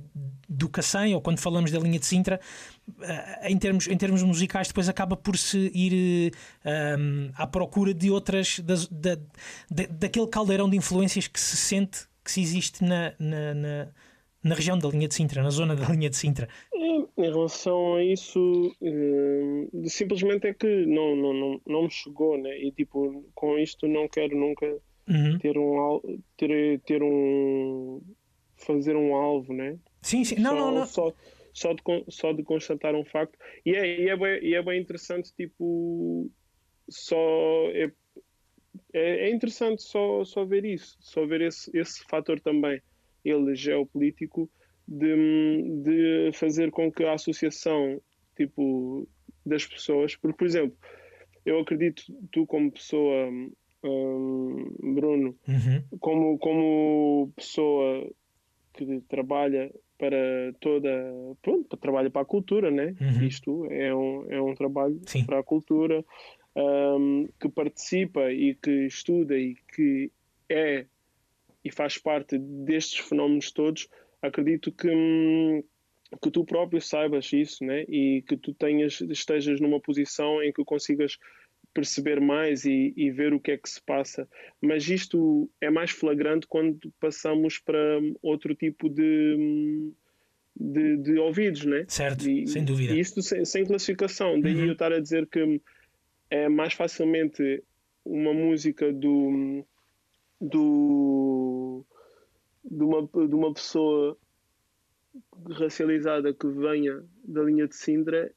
[0.49, 2.41] do Cacém, ou quando falamos da linha de Sintra,
[2.89, 3.03] uh,
[3.43, 6.33] em, termos, em termos musicais, depois acaba por se ir
[6.65, 9.17] uh, à procura de outras, das, da,
[9.71, 13.89] da, daquele caldeirão de influências que se sente que se existe na, na, na
[14.47, 16.49] na região da linha de Sintra, na zona da linha de Sintra?
[16.75, 22.59] Em relação a isso, hum, simplesmente é que não, não, não, não me chegou, né?
[22.59, 24.67] E tipo, com isto não quero nunca
[25.09, 25.39] uhum.
[25.39, 28.03] ter um ter, ter um
[28.57, 29.79] fazer um alvo, né?
[30.03, 30.37] Sim, sim.
[30.37, 30.87] Não, só, não, não.
[30.87, 31.13] Só,
[31.53, 33.39] só de, só de constatar um facto.
[33.65, 36.31] E é, e é, bem, e é bem interessante, tipo,
[36.89, 37.17] só.
[37.73, 37.91] É,
[38.93, 42.81] é, é interessante só, só ver isso, só ver esse, esse fator também,
[43.29, 44.49] ele geopolítico,
[44.87, 48.01] de, de fazer com que a associação,
[48.37, 49.09] tipo,
[49.45, 50.77] das pessoas, porque, por exemplo,
[51.45, 53.29] eu acredito, tu como pessoa,
[53.85, 55.99] hum, Bruno, uhum.
[56.01, 58.09] como, como pessoa
[58.73, 60.91] que trabalha para toda.
[61.41, 62.95] Pronto, trabalha para a cultura, né?
[63.01, 63.27] Uhum.
[63.27, 65.25] Isto é um, é um trabalho Sim.
[65.25, 66.05] para a cultura,
[66.55, 70.11] um, que participa e que estuda e que
[70.49, 70.87] é
[71.67, 73.89] e faz parte destes fenómenos todos.
[74.23, 74.89] Acredito que.
[74.89, 75.63] Hum,
[76.23, 77.85] que tu próprio saibas isso, né?
[77.89, 81.19] E que tu tenhas, estejas numa posição em que consigas
[81.75, 84.29] perceber mais e, e, ver o que é que se passa.
[84.63, 89.93] Mas isto é mais flagrante quando passamos para outro tipo de,
[90.55, 91.85] de, de ouvidos, né?
[91.89, 92.95] Certo, e, sem dúvida.
[92.95, 94.41] E isto sem, sem classificação.
[94.41, 94.67] Daí uhum.
[94.67, 95.61] eu estar a dizer que
[96.31, 97.65] é mais facilmente
[98.05, 99.67] uma música do,
[100.41, 101.85] do
[102.65, 104.17] de, uma, de uma pessoa
[105.59, 108.31] racializada que venha da linha de Sindra,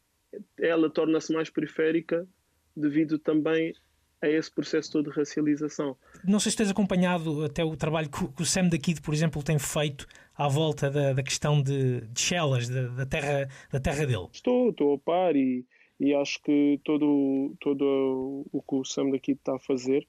[0.57, 2.27] ela torna-se mais periférica
[2.75, 3.73] devido também
[4.21, 5.95] a esse processo todo de racialização.
[6.25, 9.41] Não sei se tens acompanhado até o trabalho que o Sam da Kid, por exemplo,
[9.43, 14.05] tem feito à volta da, da questão de, de Chelas, da, da, terra, da terra
[14.05, 14.27] dele.
[14.31, 15.65] Estou, estou a par e,
[15.99, 20.05] e acho que todo, todo o que o Sam da Kid está a fazer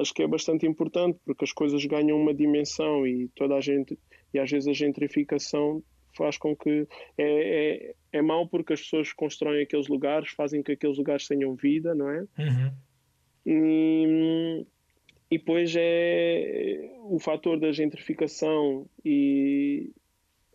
[0.00, 3.98] acho que é bastante importante porque as coisas ganham uma dimensão e toda a gente
[4.32, 5.82] e às vezes a gentrificação
[6.16, 6.86] faz com que
[7.18, 11.54] é, é, é mau porque as pessoas constroem aqueles lugares, fazem que aqueles lugares tenham
[11.54, 12.20] vida, não é?
[12.38, 12.72] Uhum.
[13.44, 14.66] E,
[15.30, 19.92] e depois é o fator da gentrificação e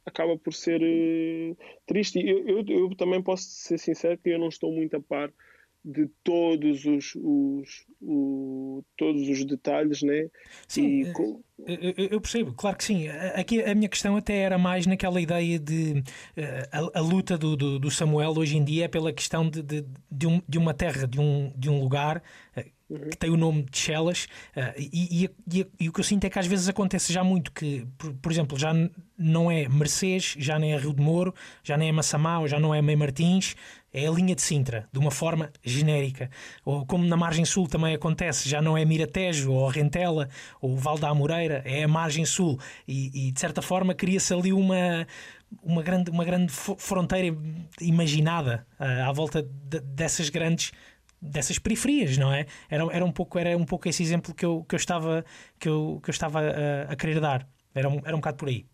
[0.06, 2.20] acaba por ser uh, triste.
[2.20, 5.32] Eu, eu, eu, também posso ser sincero que eu não estou muito a par
[5.84, 10.28] de todos os, os, os, todos os detalhes, né?
[10.68, 11.14] Sim, e,
[11.68, 13.08] eu, eu, percebo, claro que sim.
[13.08, 16.04] Aqui a minha questão até era mais naquela ideia de
[16.36, 19.62] eh, a, a luta do, do, do, Samuel hoje em dia é pela questão de,
[19.62, 22.24] de, de, um, de uma terra, de um, de um lugar
[22.56, 22.66] eh,
[23.10, 26.30] que tem o nome de Chelas, uh, e, e, e, o que eu sinto é
[26.30, 28.74] que às vezes acontece já muito que, por, por, exemplo, já
[29.18, 32.60] não é Mercês, já nem é Rio de Moro, já nem é Massamá, ou já
[32.60, 33.56] não é Mãe Martins,
[33.94, 36.30] é a linha de Sintra, de uma forma genérica.
[36.64, 40.30] Ou como na margem sul também acontece, já não é Miratejo, ou Rentela,
[40.62, 42.60] ou Val da Amoreira, é a margem sul.
[42.88, 45.06] E, e de certa forma cria-se ali uma,
[45.62, 47.36] uma grande, uma grande fronteira
[47.82, 50.72] imaginada uh, à volta de, dessas grandes
[51.22, 52.48] dessas periferias, não é?
[52.68, 55.24] Era, era, um pouco, era um pouco esse exemplo que eu, que eu estava,
[55.60, 57.48] que eu, que eu estava a, a querer dar.
[57.76, 58.66] Era um, era um bocado por aí.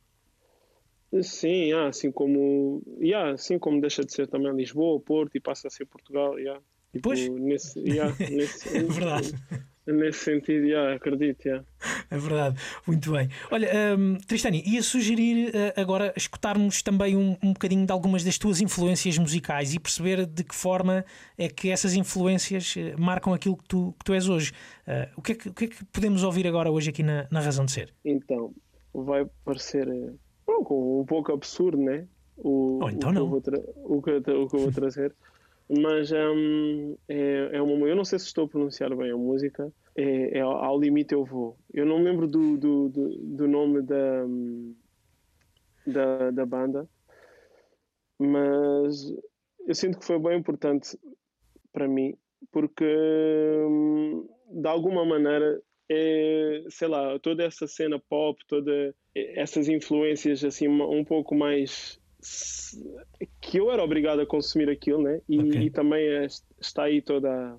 [1.21, 5.67] Sim, yeah, assim como yeah, assim como deixa de ser também Lisboa, Porto e passa
[5.67, 6.61] a ser Portugal, yeah.
[6.91, 7.29] tipo, pois.
[7.29, 9.33] Nesse, yeah, nesse, é verdade.
[9.87, 11.45] Nesse sentido, yeah, acredito.
[11.45, 11.65] Yeah.
[12.11, 13.29] É verdade, muito bem.
[13.49, 18.37] Olha, um, Tristani, ia sugerir uh, agora escutarmos também um, um bocadinho de algumas das
[18.37, 21.05] tuas influências musicais e perceber de que forma
[21.37, 24.51] é que essas influências uh, marcam aquilo que tu, que tu és hoje.
[24.85, 27.25] Uh, o, que é que, o que é que podemos ouvir agora hoje aqui na,
[27.31, 27.93] na Razão de Ser?
[28.03, 28.53] Então,
[28.93, 29.87] vai parecer
[30.47, 32.07] um pouco absurdo, né?
[32.37, 33.59] O, oh, então o, que não.
[33.83, 35.13] o, que, o que eu vou trazer.
[35.69, 37.87] Mas um, é, é uma.
[37.87, 39.71] Eu não sei se estou a pronunciar bem a música.
[39.95, 41.57] É, é Ao Limite Eu Vou.
[41.73, 44.25] Eu não me lembro do, do, do, do nome da,
[45.85, 46.87] da, da banda,
[48.17, 49.13] mas
[49.67, 50.97] eu sinto que foi bem importante
[51.73, 52.15] para mim,
[52.51, 52.85] porque
[53.67, 60.67] hum, de alguma maneira é, sei lá, toda essa cena pop, todas essas influências assim
[60.67, 61.99] um pouco mais
[63.39, 65.21] que eu era obrigado a consumir aquilo, né?
[65.29, 65.61] E, okay.
[65.63, 66.27] e também é,
[66.59, 67.57] está aí toda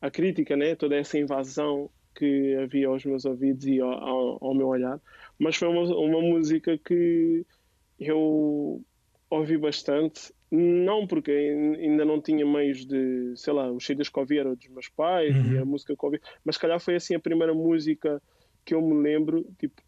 [0.00, 0.74] a crítica, né?
[0.74, 5.00] Toda essa invasão que havia aos meus ouvidos e ao, ao, ao meu olhar.
[5.38, 7.46] Mas foi uma, uma música que
[7.98, 8.82] eu
[9.30, 14.38] ouvi bastante não, porque ainda não tinha meios de, sei lá, os CDs que ouvi
[14.38, 15.54] eram dos meus pais uhum.
[15.54, 18.22] e a música que ouvi, mas se calhar foi assim a primeira música
[18.62, 19.80] que eu me lembro, tipo,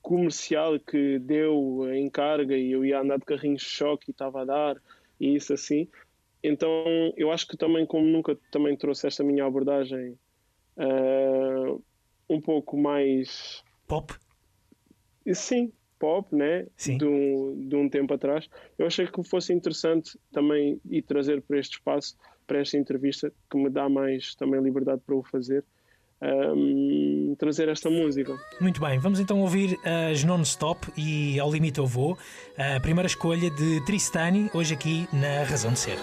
[0.00, 4.42] comercial que deu em carga e eu ia andar de carrinho de choque e estava
[4.42, 4.76] a dar
[5.18, 5.88] e isso assim.
[6.40, 6.84] Então
[7.16, 10.16] eu acho que também, como nunca também trouxe esta minha abordagem
[10.76, 11.82] uh,
[12.28, 13.64] um pouco mais.
[13.88, 14.14] Pop?
[15.32, 16.66] Sim, pop, né?
[16.76, 18.48] De um, de um tempo atrás.
[18.76, 23.56] Eu achei que fosse interessante também e trazer para este espaço, para esta entrevista, que
[23.56, 25.64] me dá mais também liberdade para o fazer,
[26.20, 28.36] um, trazer esta música.
[28.60, 29.78] Muito bem, vamos então ouvir
[30.10, 32.18] as Non-Stop e Ao Limite Eu Vou,
[32.58, 35.98] a primeira escolha de Tristani, hoje aqui na Razão de Ser.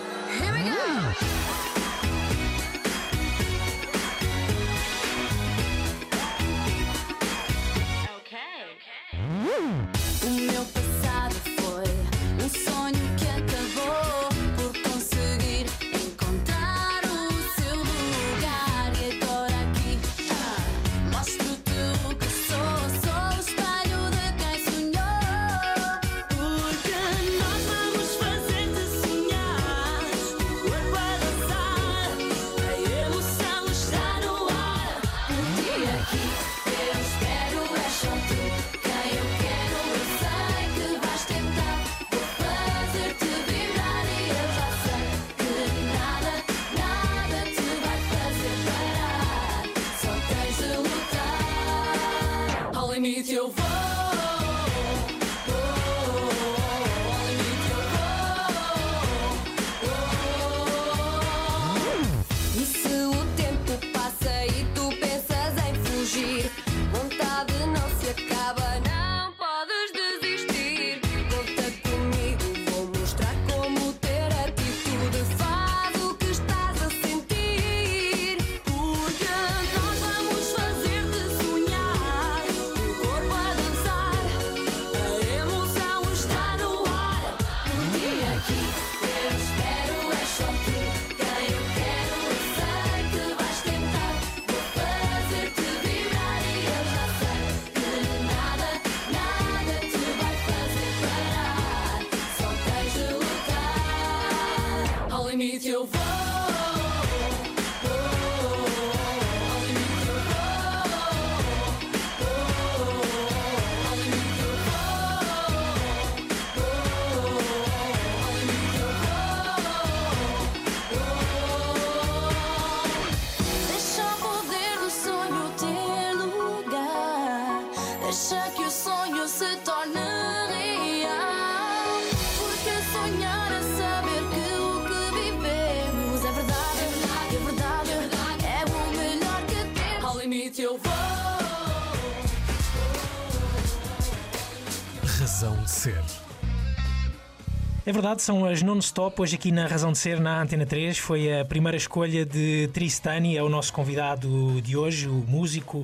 [147.89, 150.99] É verdade, são as non-stop hoje aqui na Razão de Ser na Antena 3.
[150.99, 155.83] Foi a primeira escolha de Tristani, é o nosso convidado de hoje, o músico.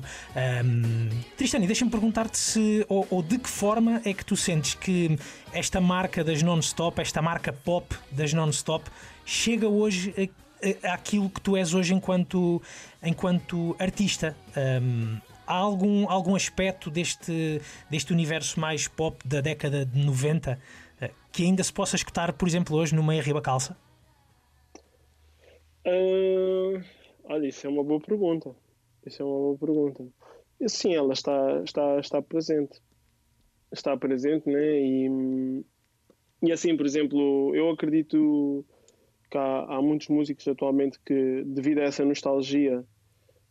[0.64, 5.18] Um, Tristani, deixa-me perguntar-te se ou, ou, de que forma é que tu sentes que
[5.52, 8.88] esta marca das non-stop, esta marca pop das non-stop,
[9.24, 10.30] chega hoje
[10.84, 12.62] àquilo que tu és hoje enquanto,
[13.02, 14.36] enquanto artista.
[14.56, 20.58] Um, há algum, algum aspecto deste, deste universo mais pop da década de 90 eh,
[21.36, 23.76] que ainda se possa escutar, por exemplo, hoje no Meia Riba Calça?
[25.86, 26.82] Uh,
[27.24, 28.56] olha, isso é uma boa pergunta.
[29.04, 30.06] Isso é uma boa pergunta.
[30.58, 32.80] E, sim, ela está, está, está presente.
[33.70, 34.80] Está presente, né?
[34.80, 35.62] E,
[36.42, 38.64] e assim, por exemplo, eu acredito
[39.30, 42.82] que há, há muitos músicos atualmente que, devido a essa nostalgia,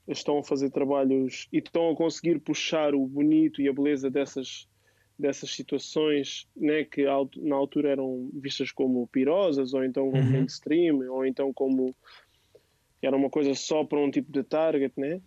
[0.08, 4.68] estão a fazer trabalhos e estão a conseguir puxar o bonito e a beleza dessas,
[5.18, 7.06] dessas situações né, que
[7.38, 10.32] na altura eram vistas como pirosas, ou então como uhum.
[10.32, 11.96] mainstream, ou então como
[13.02, 15.22] era uma coisa só para um tipo de target, né?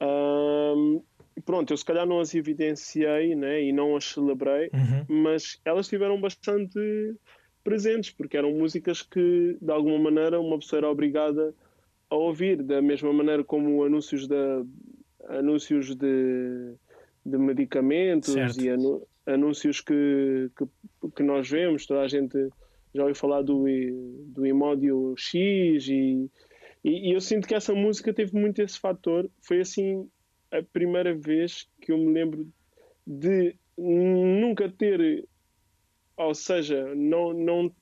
[0.00, 1.02] Um,
[1.44, 5.22] pronto, eu se calhar não as evidenciei né, e não as celebrei, uhum.
[5.22, 6.78] mas elas estiveram bastante
[7.62, 11.54] presentes, porque eram músicas que de alguma maneira uma pessoa era obrigada
[12.10, 14.64] a ouvir, da mesma maneira como anúncios, de,
[15.28, 16.74] anúncios de,
[17.24, 18.60] de medicamentos certo.
[18.60, 22.48] e anu, anúncios que, que, que, nós vemos, toda a gente
[22.94, 23.64] já ouviu falar do,
[24.26, 26.30] do Imódio X e,
[26.84, 29.30] e, e eu sinto que essa música teve muito esse fator.
[29.40, 30.08] Foi assim
[30.50, 32.46] a primeira vez que eu me lembro
[33.06, 35.26] de nunca ter,
[36.16, 37.74] ou seja, não, não,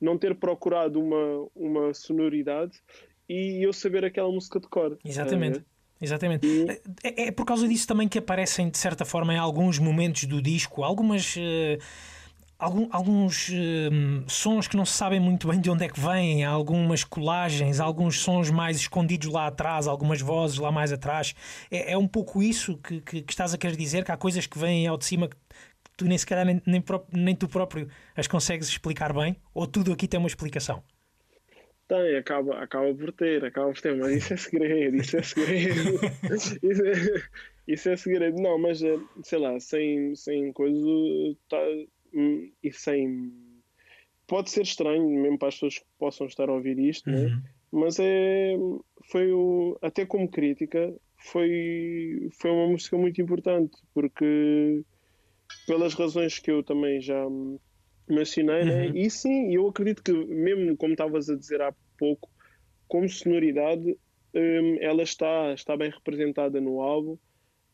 [0.00, 2.80] não ter procurado uma, uma sonoridade
[3.28, 4.98] e eu saber aquela música de cor.
[5.04, 5.64] Exatamente.
[6.00, 6.46] Exatamente.
[6.46, 6.80] E...
[7.02, 10.40] É, é, por causa disso também que aparecem, de certa forma, em alguns momentos do
[10.42, 11.36] disco, algumas.
[11.36, 11.78] Uh,
[12.58, 16.44] algum, alguns uh, sons que não se sabem muito bem de onde é que vêm,
[16.44, 21.34] algumas colagens, alguns sons mais escondidos lá atrás, algumas vozes lá mais atrás.
[21.70, 24.46] É, é um pouco isso que, que, que, estás a querer dizer, que há coisas
[24.46, 25.36] que vêm ao de cima que
[25.96, 30.06] tu nem sequer nem, nem, nem tu próprio as consegues explicar bem, ou tudo aqui
[30.06, 30.82] tem uma explicação?
[31.88, 36.00] Tem, acaba, acaba por ter, acaba por ter, mas isso é segredo, isso é segredo.
[36.34, 37.22] isso é,
[37.68, 38.42] isso é segredo.
[38.42, 40.76] Não, mas eh, sei lá, sem, sem coisa
[41.48, 41.58] tá,
[42.12, 43.32] hum, e sem.
[44.26, 47.18] Pode ser estranho, mesmo para as pessoas que possam estar a ouvir isto, né?
[47.18, 47.30] uhum.
[47.30, 47.42] né?
[47.72, 48.56] mas é.
[49.08, 54.82] Foi o, até como crítica, foi, foi uma música muito importante, porque
[55.66, 57.24] pelas razões que eu também já
[58.08, 58.86] mencionei, né?
[58.86, 58.92] uhum.
[58.92, 58.98] né?
[59.00, 62.30] e sim, eu acredito que, mesmo como estavas a dizer há pouco,
[62.88, 63.96] como sonoridade,
[64.34, 67.18] um, ela está, está bem representada no álbum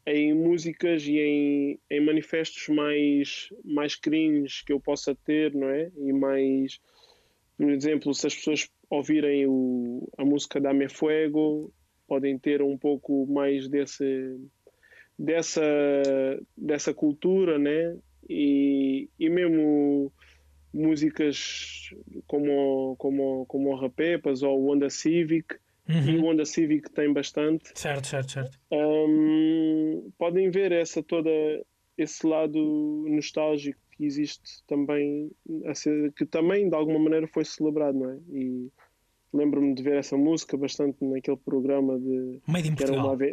[0.06, 5.90] em músicas e em, em manifestos mais, mais cringe que eu possa ter, não é?
[5.96, 6.80] E mais,
[7.56, 11.72] por exemplo, se as pessoas ouvirem o, a música Dame Fuego,
[12.06, 14.36] podem ter um pouco mais desse,
[15.18, 15.62] dessa,
[16.56, 17.96] dessa cultura, né?
[18.28, 20.12] E, e mesmo
[20.72, 21.90] músicas
[22.26, 25.56] como, como, como o Rapepas ou o Honda Civic,
[25.88, 26.08] Uhum.
[26.08, 27.72] E o Honda Civic tem bastante.
[27.74, 28.58] Certo, certo, certo.
[28.70, 31.30] Um, podem ver essa toda
[31.98, 35.30] esse lado nostálgico que existe também,
[36.16, 38.18] que também de alguma maneira foi celebrado, não é?
[38.30, 38.70] E
[39.32, 42.40] lembro-me de ver essa música bastante naquele programa de.
[42.46, 43.14] Made in Portugal.
[43.14, 43.24] Uma.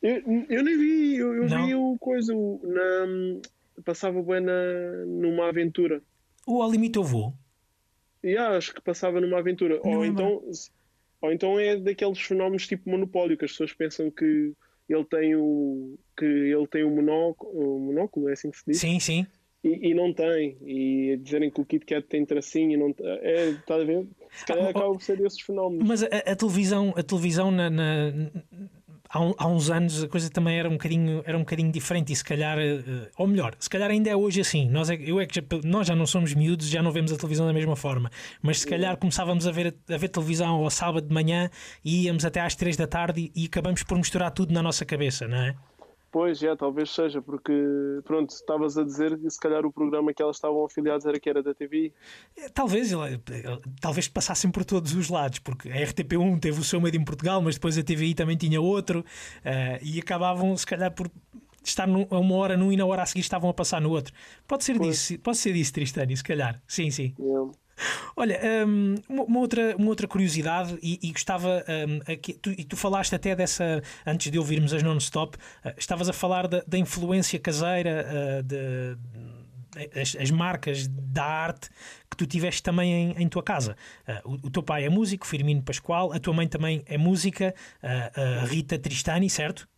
[0.00, 3.06] Eu, eu nem vi, eu, eu vi o coisa, na,
[3.84, 6.02] passava bem na, numa aventura.
[6.46, 7.34] O Ao Limite Eu Vou?
[8.24, 9.80] Yeah, acho que passava numa aventura.
[9.84, 10.42] Não Ou então,
[11.20, 14.52] ou então é daqueles fenómenos tipo monopólio, que as pessoas pensam que
[14.88, 18.80] ele tem o, que ele tem o, monóculo, o monóculo, é assim que se diz?
[18.80, 19.26] Sim, sim.
[19.62, 20.56] E, e, não tem.
[20.62, 24.06] E dizerem que o Kit Kat tem tracinho, não é, está a ver?
[24.30, 25.86] Se calhar ah, acaba por ser desses fenómenos.
[25.86, 28.12] Mas a, a televisão, a televisão na, na,
[29.08, 32.12] há, um, há, uns anos a coisa também era um bocadinho, era um bocadinho diferente
[32.12, 34.68] e se calhar, uh, ou melhor, se calhar ainda é hoje assim.
[34.68, 37.16] Nós, é, eu é que já, nós já não somos miúdos, já não vemos a
[37.16, 38.10] televisão da mesma forma,
[38.42, 41.50] mas se calhar começávamos a ver, a ver televisão ao sábado de manhã
[41.84, 44.84] e íamos até às três da tarde e, e acabamos por misturar tudo na nossa
[44.84, 45.56] cabeça, não é?
[46.10, 47.52] Pois, já, talvez seja, porque,
[48.04, 51.28] pronto, estavas a dizer que se calhar o programa que elas estavam afiliadas era que
[51.28, 51.92] era da TV.
[52.34, 52.92] É, talvez,
[53.78, 57.42] talvez passassem por todos os lados, porque a RTP1 teve o seu meio em Portugal,
[57.42, 61.10] mas depois a TVI também tinha outro, uh, e acabavam, se calhar, por
[61.62, 64.14] estar a uma hora num e na hora a seguir estavam a passar no outro.
[64.46, 64.90] Pode ser pois.
[64.90, 66.62] disso, pode ser disso, Tristânia, se calhar.
[66.66, 67.14] Sim, sim.
[67.18, 67.52] Yeah.
[68.16, 72.76] Olha, um, uma, outra, uma outra curiosidade, e, e gostava, um, aqui, tu, e tu
[72.76, 77.38] falaste até dessa, antes de ouvirmos as non-stop, uh, estavas a falar da, da influência
[77.38, 78.96] caseira, uh, de,
[80.00, 81.68] as, as, marcas da arte
[82.10, 83.76] que tu tiveste também em, em tua casa.
[84.24, 87.54] Uh, o, o, teu pai é músico, Firmino Pascoal, a tua mãe também é música,
[88.48, 89.68] Rita Tristani, certo?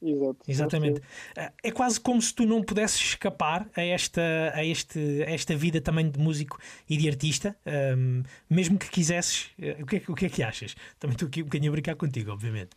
[0.00, 0.38] Exato.
[0.46, 1.02] Exatamente.
[1.36, 5.56] Ah, é quase como se tu não pudesses escapar a esta, a este, a esta
[5.56, 7.56] vida também de músico e de artista,
[7.96, 9.50] um, mesmo que quisesses.
[9.60, 10.76] Ah, o que, é, o que é que achas?
[10.98, 12.70] Também estou aqui um bocadinho a brincar contigo, obviamente.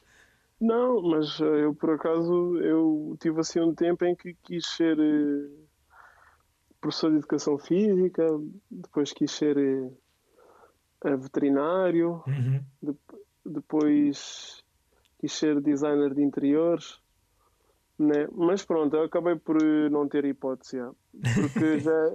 [0.60, 4.98] Não, mas ah, eu por acaso eu tive assim um tempo em que quis ser
[5.00, 5.68] uh,
[6.80, 8.26] professor de educação física,
[8.70, 9.56] depois quis ser
[11.20, 12.64] veterinário, uhum.
[12.82, 12.96] de,
[13.46, 14.64] depois
[15.20, 17.01] quis ser designer de interiores
[18.02, 18.28] né?
[18.32, 20.92] Mas pronto, eu acabei por não ter hipótese, já.
[21.36, 22.12] porque já.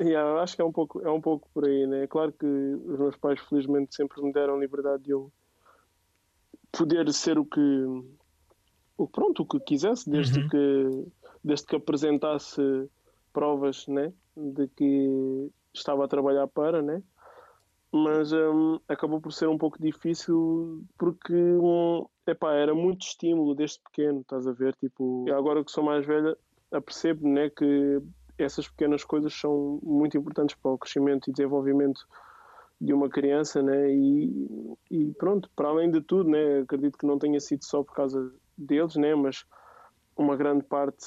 [0.00, 2.06] Yeah, acho que é um, pouco, é um pouco por aí, né?
[2.06, 5.32] Claro que os meus pais, felizmente, sempre me deram liberdade de eu
[6.70, 7.86] poder ser o que.
[8.96, 10.48] O, pronto, o que quisesse, desde, uhum.
[10.48, 11.12] que,
[11.42, 12.60] desde que apresentasse
[13.32, 14.12] provas né?
[14.36, 17.02] de que estava a trabalhar para, né?
[17.92, 23.80] mas um, acabou por ser um pouco difícil porque um, epá, era muito estímulo desde
[23.80, 24.74] pequeno, estás a ver?
[24.76, 26.36] Tipo, agora que sou mais velha,
[26.70, 28.00] apercebo né, que
[28.38, 32.00] essas pequenas coisas são muito importantes para o crescimento e desenvolvimento
[32.80, 33.92] de uma criança, né?
[33.92, 36.60] E, e pronto, para além de tudo, né?
[36.60, 39.14] Acredito que não tenha sido só por causa deles, né?
[39.14, 39.44] Mas
[40.16, 41.04] uma grande parte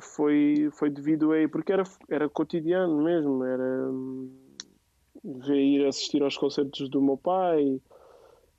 [0.00, 4.32] foi foi devido a porque era era cotidiano mesmo, era hum,
[5.24, 7.80] ver ir assistir aos concertos do meu pai,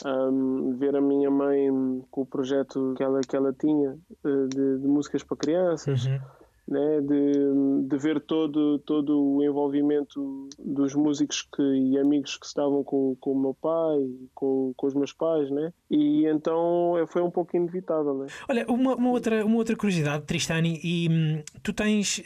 [0.05, 1.69] um, ver a minha mãe
[2.11, 6.05] com o projeto que ela, que ela tinha eh, de, de músicas para crianças.
[6.05, 6.19] Uhum
[6.67, 12.83] né, de, de ver todo, todo o envolvimento dos músicos que, e amigos que estavam
[12.83, 13.99] com, com o meu pai,
[14.33, 15.73] com, com os meus pais, né?
[15.89, 18.15] e então foi um pouco inevitável.
[18.15, 18.27] Né?
[18.49, 22.23] Olha, uma, uma, outra, uma outra curiosidade, Tristani, e hum, tu tens, uh,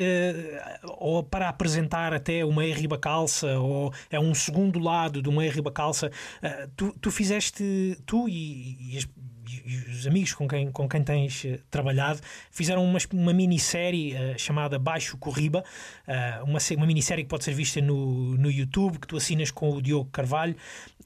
[0.99, 5.61] ou para apresentar até uma R Calça, ou é um segundo lado de uma R
[5.71, 9.05] Calça, uh, tu, tu fizeste, tu e, e as
[9.49, 12.19] e os amigos com quem, com quem tens uh, trabalhado
[12.51, 15.63] fizeram uma, uma minissérie uh, chamada Baixo Corriba,
[16.07, 19.71] uh, uma, uma minissérie que pode ser vista no, no YouTube, que tu assinas com
[19.71, 20.55] o Diogo Carvalho,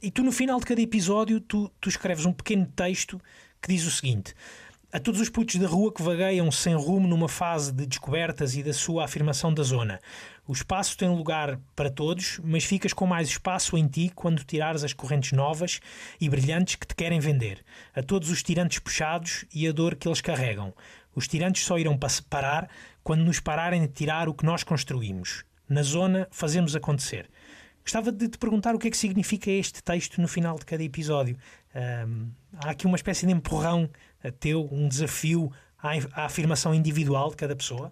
[0.01, 3.21] e tu no final de cada episódio tu, tu escreves um pequeno texto
[3.61, 4.33] que diz o seguinte.
[4.93, 8.63] A todos os putos da rua que vagueiam sem rumo numa fase de descobertas e
[8.63, 10.01] da sua afirmação da zona.
[10.45, 14.83] O espaço tem lugar para todos, mas ficas com mais espaço em ti quando tirares
[14.83, 15.79] as correntes novas
[16.19, 17.63] e brilhantes que te querem vender.
[17.95, 20.73] A todos os tirantes puxados e a dor que eles carregam.
[21.15, 21.97] Os tirantes só irão
[22.29, 22.69] parar
[23.01, 25.45] quando nos pararem de tirar o que nós construímos.
[25.69, 27.29] Na zona, fazemos acontecer.
[27.83, 30.83] Gostava de te perguntar o que é que significa este texto no final de cada
[30.83, 31.37] episódio.
[31.73, 33.89] Um, há aqui uma espécie de empurrão
[34.29, 35.49] teu, um desafio
[35.81, 37.91] à, à afirmação individual de cada pessoa?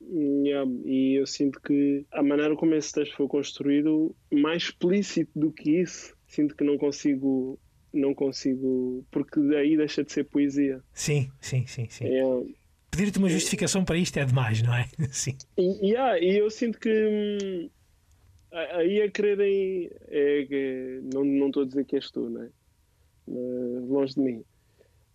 [0.00, 5.50] Yeah, e eu sinto que a maneira como esse texto foi construído, mais explícito do
[5.50, 7.58] que isso, sinto que não consigo,
[7.92, 10.82] não consigo, porque daí deixa de ser poesia.
[10.92, 12.04] Sim, sim, sim, sim.
[12.04, 12.46] Yeah.
[12.90, 14.86] Pedir-te uma justificação para isto é demais, não é?
[15.10, 15.36] Sim.
[15.56, 17.70] E, yeah, e eu sinto que hum,
[18.52, 22.48] aí a quererem, é, é, não, não estou a dizer que és tu, não é?
[23.26, 24.44] longe de mim.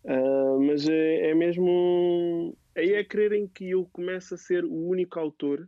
[0.08, 2.58] Uh, mas é, é, mesmo.
[2.76, 5.68] Aí é crerem que eu começo a ser o único autor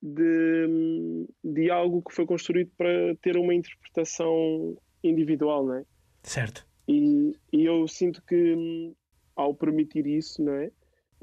[0.00, 5.84] de, de algo que foi construído para ter uma interpretação individual, não é?
[6.22, 6.66] Certo.
[6.88, 8.94] E, e eu sinto que
[9.36, 10.70] ao permitir isso, não é?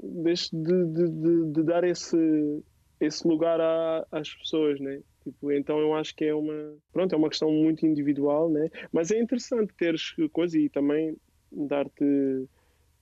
[0.01, 2.63] Deixo de, de, de, de dar esse,
[2.99, 5.01] esse lugar à, às pessoas, né?
[5.23, 8.69] Tipo, então eu acho que é uma, pronto, é uma questão muito individual, né?
[8.91, 11.17] Mas é interessante teres coisas e também
[11.55, 12.47] dar-te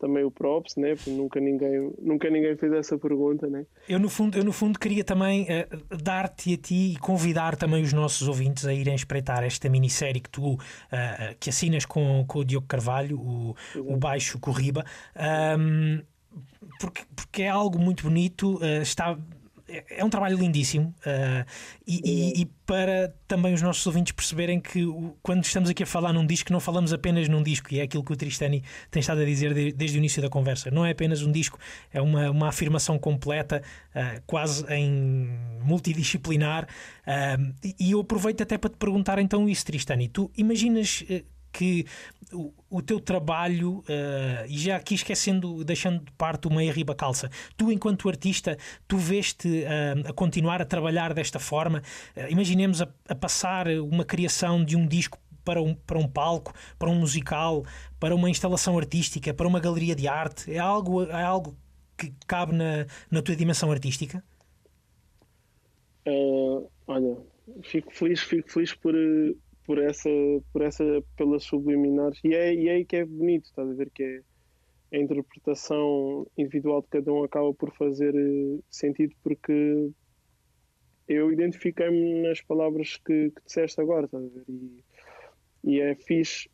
[0.03, 0.95] também o props, né?
[0.95, 3.65] Porque nunca ninguém, nunca ninguém fez essa pergunta, né?
[3.87, 7.81] Eu no fundo, eu no fundo queria também uh, dar-te a ti e convidar também
[7.81, 10.59] os nossos ouvintes a irem espreitar esta minissérie que tu uh,
[11.39, 14.83] que assinas com, com o Diogo Carvalho, o, o Baixo Corriba,
[15.57, 16.01] um,
[16.79, 19.17] porque, porque é algo muito bonito, uh, está
[19.73, 21.45] é, é um trabalho lindíssimo uh,
[21.85, 24.85] e, e, e, para também os nossos ouvintes perceberem que
[25.21, 28.03] quando estamos aqui a falar num disco, não falamos apenas num disco, e é aquilo
[28.03, 30.69] que o Tristani tem estado a dizer de, desde o início da conversa.
[30.69, 31.57] Não é apenas um disco,
[31.91, 33.63] é uma, uma afirmação completa,
[33.95, 35.27] uh, quase em
[35.63, 36.67] multidisciplinar.
[37.07, 40.07] Uh, e eu aproveito até para te perguntar então isso, Tristani.
[40.07, 41.03] Tu imaginas
[41.53, 41.85] que
[42.31, 47.29] o, o teu trabalho, uh, e já aqui esquecendo, deixando de parte meia riba calça,
[47.57, 48.57] tu enquanto artista,
[48.87, 51.81] tu veste uh, a continuar a trabalhar desta forma,
[52.15, 56.53] uh, imaginemos a, a, passar uma criação de um disco para um, para um palco,
[56.79, 57.65] para um musical,
[57.99, 61.57] para uma instalação artística, para uma galeria de arte, é algo, é algo
[61.97, 64.23] que cabe na, na tua dimensão artística?
[66.85, 67.17] olha,
[67.63, 68.93] fico feliz, fico feliz por,
[69.65, 70.09] por essa,
[70.51, 70.83] por essa
[71.15, 72.19] pelas subliminares.
[72.23, 73.89] E é, e é aí que é bonito, estás a ver?
[73.91, 79.89] Que é a interpretação individual de cada um acaba por fazer eh, sentido porque
[81.07, 84.43] eu identifiquei-me nas palavras que, que disseste agora, estás a ver?
[84.47, 84.83] E,
[85.63, 86.49] e é fixe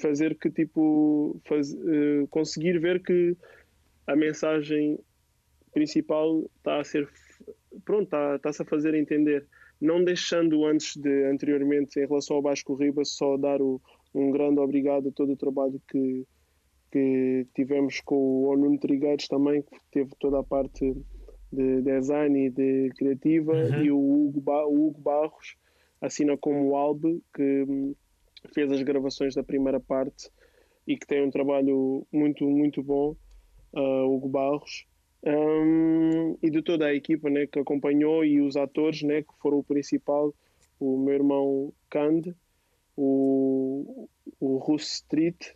[0.00, 3.36] fazer que tipo faz, uh, conseguir ver que
[4.06, 4.98] a mensagem
[5.72, 7.08] principal está a ser
[7.84, 9.46] pronto, está, está-se a fazer entender
[9.82, 13.82] não deixando antes de, anteriormente, em relação ao Vasco Ribas, só dar o,
[14.14, 16.24] um grande obrigado a todo o trabalho que,
[16.92, 20.96] que tivemos com o Onuno Trigueiros também, que teve toda a parte
[21.52, 23.82] de design e de criativa, uhum.
[23.82, 25.56] e o Hugo, ba o Hugo, Barros
[26.00, 27.94] assina como o Albe, que hum,
[28.54, 30.30] fez as gravações da primeira parte
[30.86, 33.16] e que tem um trabalho muito, muito bom,
[33.72, 34.86] uh, Hugo Barros
[35.24, 39.58] um, e de toda a equipa né, que acompanhou e os atores né, que foram
[39.58, 40.34] o principal,
[40.80, 42.34] o meu irmão Kand,
[42.96, 44.08] o,
[44.40, 45.52] o Russ Street,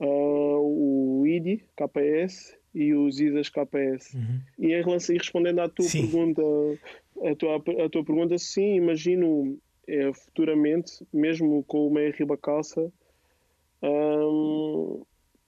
[0.00, 4.14] uh, o ID KPS e os ISAs KPS.
[4.14, 4.40] Uhum.
[4.58, 6.02] E em relação e respondendo à tua sim.
[6.02, 6.42] pergunta,
[7.24, 9.58] a tua, a tua pergunta, sim, imagino
[9.88, 12.92] é, futuramente, mesmo com o Meia Riba Calça,
[13.82, 15.02] um,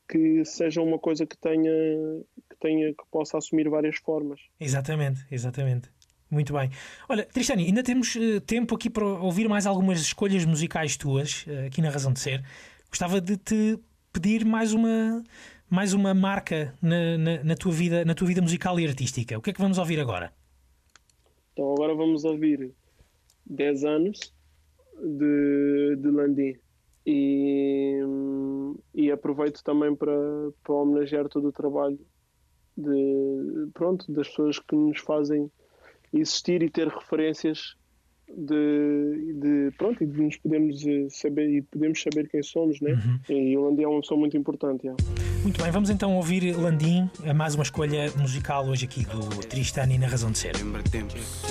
[0.09, 1.73] que seja uma coisa que tenha,
[2.61, 4.41] tenha que possa assumir várias formas.
[4.61, 5.91] Exatamente, exatamente.
[6.31, 6.71] Muito bem.
[7.09, 11.67] Olha, Tristani, ainda temos uh, tempo aqui para ouvir mais algumas escolhas musicais tuas, uh,
[11.67, 12.45] aqui na Razão de Ser.
[12.91, 13.79] Gostava de te
[14.13, 15.23] pedir mais uma,
[15.71, 19.39] mais uma marca na, na, na, tua vida, na tua vida musical e artística.
[19.39, 20.33] O que é que vamos ouvir agora?
[21.53, 22.73] Então, agora vamos ouvir
[23.47, 24.33] 10 anos
[25.03, 26.57] de, de Landim.
[27.07, 28.01] E,
[28.95, 30.13] e aproveito também para,
[30.63, 31.99] para homenagear todo o trabalho
[32.79, 35.51] de, pronto, das pessoas que nos fazem
[36.13, 37.77] existir e ter referências
[38.29, 42.93] de, de pronto e de nos podemos eh, saber e podemos saber quem somos né
[42.93, 43.35] uhum.
[43.35, 44.95] e o Landim é uma pessoa muito importante é.
[45.43, 50.07] muito bem vamos então ouvir Landim mais uma escolha musical hoje aqui do Tristani na
[50.07, 51.43] razão de ser lembra tempos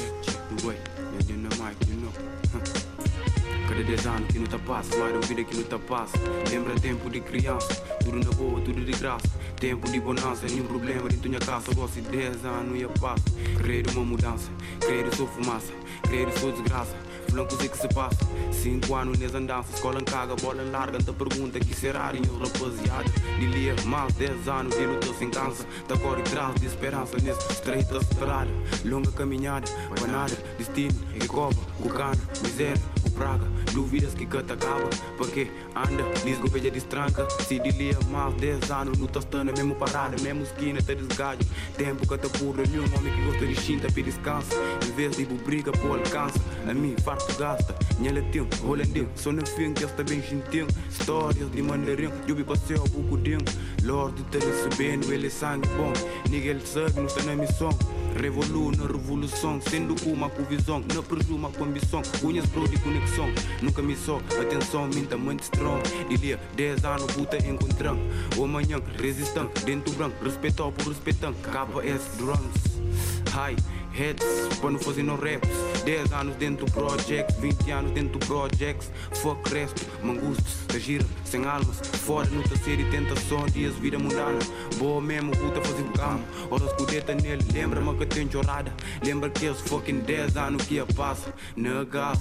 [3.78, 6.18] Cada 10 anos que não tá passa, de vida que não tá passa.
[6.50, 9.28] Lembra tempo de criança, tudo na boa, tudo de graça.
[9.60, 11.72] Tempo de bonança, nenhum problema de tua casa.
[11.76, 13.24] Gosto de 10 anos e a passa.
[13.62, 14.50] Querer uma mudança,
[14.80, 15.72] querer sou fumaça,
[16.10, 16.96] querer sou desgraça.
[17.32, 18.18] Não sei que se passa.
[18.52, 20.98] Cinco anos nessa andança, escola em caga, bola em larga.
[20.98, 23.04] Anta pergunta que será eu rapaziada.
[23.40, 25.64] Dilia mais dez anos de luta sem cansa.
[25.88, 28.50] Da cor e traz de esperança nesse estreita estrada.
[28.84, 29.70] Longa caminhada,
[30.02, 30.96] banada, destino,
[31.28, 32.82] cova, cucana, miséria,
[33.18, 33.48] praga.
[33.74, 37.28] Dúvidas que canta acaba, porque anda, diz que veja destranca.
[37.42, 41.46] Se dilia mais dez anos, luta estando mesmo parada, mesmo esquina, te desgalho.
[41.76, 44.56] Tempo que te pura, nenhum homem que gosta de chinta, pede descansa.
[44.88, 46.40] Em vez de briga, por alcança.
[46.68, 50.68] A mim, farto gasta, nhalatim, holandinho, só no fim que está bem gentil.
[50.90, 53.40] Histórias de mandarim, eu vi passeio bucudinho.
[53.84, 55.94] Lorde tá recebendo, ele é sangue bom.
[56.30, 57.70] Ninguém sabe, não está na missão.
[58.18, 62.02] Revolu na revolução, sendo uma com visão, não presuma com ambição.
[62.20, 63.30] Cunhas pro de conexão,
[63.62, 65.82] nunca me só, atenção, minta muito strong.
[66.10, 68.02] Dilia, 10 anos, puta encontrando.
[68.36, 71.38] O amanhã, resistente, dentro branco, respeitado por respeitando.
[71.38, 73.56] KS drums, high
[73.98, 74.24] heads,
[74.62, 75.50] para não fazer no raps.
[75.84, 78.92] 10 anos dentro do project, 20 anos dentro do projects.
[79.22, 81.80] Fuck resto, mangustos, da gira, sem almas.
[82.06, 84.40] Fora no terceiro e tentação, dias vida mundana.
[84.78, 86.20] Boa mesmo, puta fazer o cama.
[86.52, 88.72] Horas escudeta nele, lembra-me que tem chorada.
[89.04, 91.34] Lembra que esses fucking 10 anos que a passa.
[91.56, 92.20] Negas,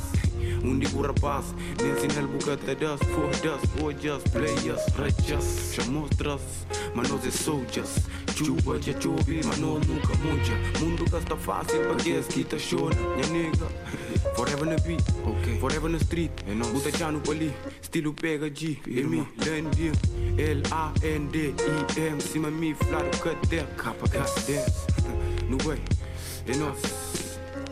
[0.64, 1.54] um digo rapaz.
[1.82, 4.80] Nem ensina ele bucata das, for dust, for just players,
[5.26, 5.74] just.
[5.74, 6.08] Chamou
[6.94, 7.98] mas nós é soldiers.
[8.34, 10.52] Chuva, já chove, mas nós nunca muja.
[10.80, 11.65] Mundo gasta fácil.
[11.66, 13.66] Sempre against kita show Minha nigga.
[14.36, 15.58] Forever na beat okay.
[15.58, 16.30] Forever na street.
[16.46, 19.92] É Buta já no pali Estilo pega G M Landim
[20.38, 24.52] L-A-N-D-I-M Cima mi flar o cadê Capa dance
[25.48, 25.80] No way.
[26.46, 26.86] É nosso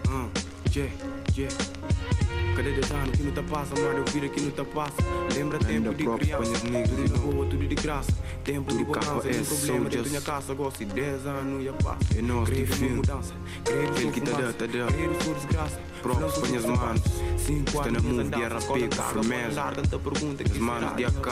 [0.09, 0.31] uh,
[0.75, 0.91] Yeah,
[1.37, 2.24] yeah
[2.55, 4.95] Cada detalhe que não te passa, mano, eu viro que não te passa.
[5.35, 8.13] Lembra tempo de criança, tudo de boa, tudo de graça.
[8.45, 10.55] Tempo de bonança, sem problema dentro minha casa.
[10.55, 11.99] Gosto de 10 anos e a paz.
[12.17, 13.35] É nosso de filme, mudança.
[13.65, 14.93] Creio tá dando.
[14.93, 15.81] Creio sua desgraça.
[16.05, 17.03] Próprio para minhas manos.
[17.39, 19.65] Está na move de arrapico, firmeza.
[19.65, 21.27] As manos de AK,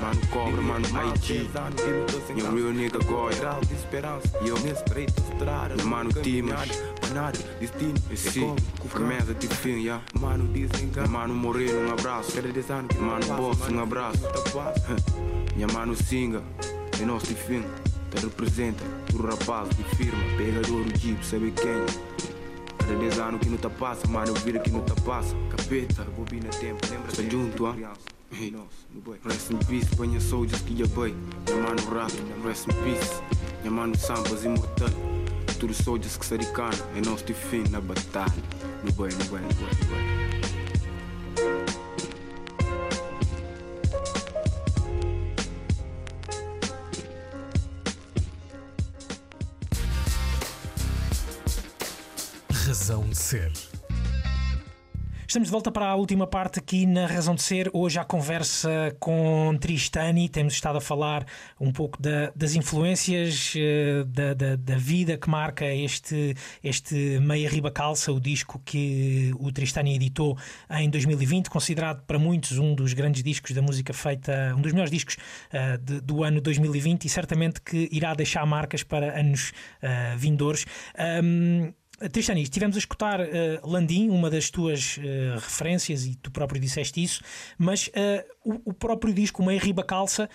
[0.00, 1.48] mano cobra, mano IG.
[2.36, 3.60] Your real nigga Goya.
[4.44, 6.68] Yo, minha mano Timas.
[7.14, 8.56] Nada, destino, sim,
[8.88, 10.02] firmeza de fim, yeah.
[10.18, 12.32] Mano, dizem Mano Moreno, um abraço.
[13.00, 14.18] Mano Boss, um abraço.
[15.54, 16.42] Minha mano Singa,
[17.00, 17.62] é nosso fim.
[18.10, 22.35] Te representa, tu rapaz de firma, pegador do jeep, sabe quem?
[22.86, 25.34] Cada 10 anos que não te passa, mano, eu viro que não te passa.
[25.50, 27.10] Capeta, bobina tempo, lembra?
[27.10, 27.74] Está junto, ah?
[28.30, 28.54] Hey,
[29.24, 31.12] rest in peace, banha soldiers que já bem.
[31.48, 32.12] Minha mano rap,
[32.44, 33.20] rest in peace.
[33.62, 34.88] Minha mano sambas imortal.
[35.58, 38.32] Tudo soldiers que se adicana, é nosso de fim na batalha.
[38.84, 40.15] No bem, no bem, no bem, no bem.
[53.16, 53.52] De Ser.
[55.26, 57.68] Estamos de volta para a última parte aqui na Razão de Ser.
[57.72, 60.28] Hoje a conversa com Tristani.
[60.28, 61.26] Temos estado a falar
[61.58, 67.48] um pouco da, das influências uh, da, da, da, vida que marca este, este Meia
[67.48, 70.38] Riba Calça, o disco que o Tristani editou
[70.70, 74.92] em 2020, considerado para muitos um dos grandes discos da música feita, um dos melhores
[74.92, 75.16] discos
[75.52, 79.52] uh, de, do ano 2020 e certamente que irá deixar marcas para anos
[79.82, 80.66] uh, vindouros.
[81.22, 81.72] Um,
[82.12, 83.24] Tristani, estivemos a escutar uh,
[83.64, 87.22] Landim, uma das tuas uh, referências, e tu próprio disseste isso,
[87.56, 87.92] mas uh,
[88.44, 90.28] o, o, próprio disco, Meia Riba Calça,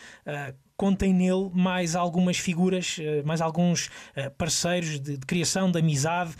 [0.75, 3.91] contém nele mais algumas figuras, mais alguns
[4.35, 6.33] parceiros de, de, criação, de amizade.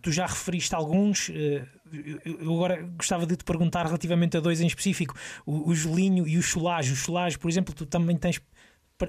[0.00, 1.28] tu já referiste alguns.
[1.28, 6.38] eu agora gostava de te perguntar relativamente a dois em específico, o, o Julinho e
[6.38, 6.92] o Cholage.
[6.92, 8.40] O Cholage, por exemplo, tu também tens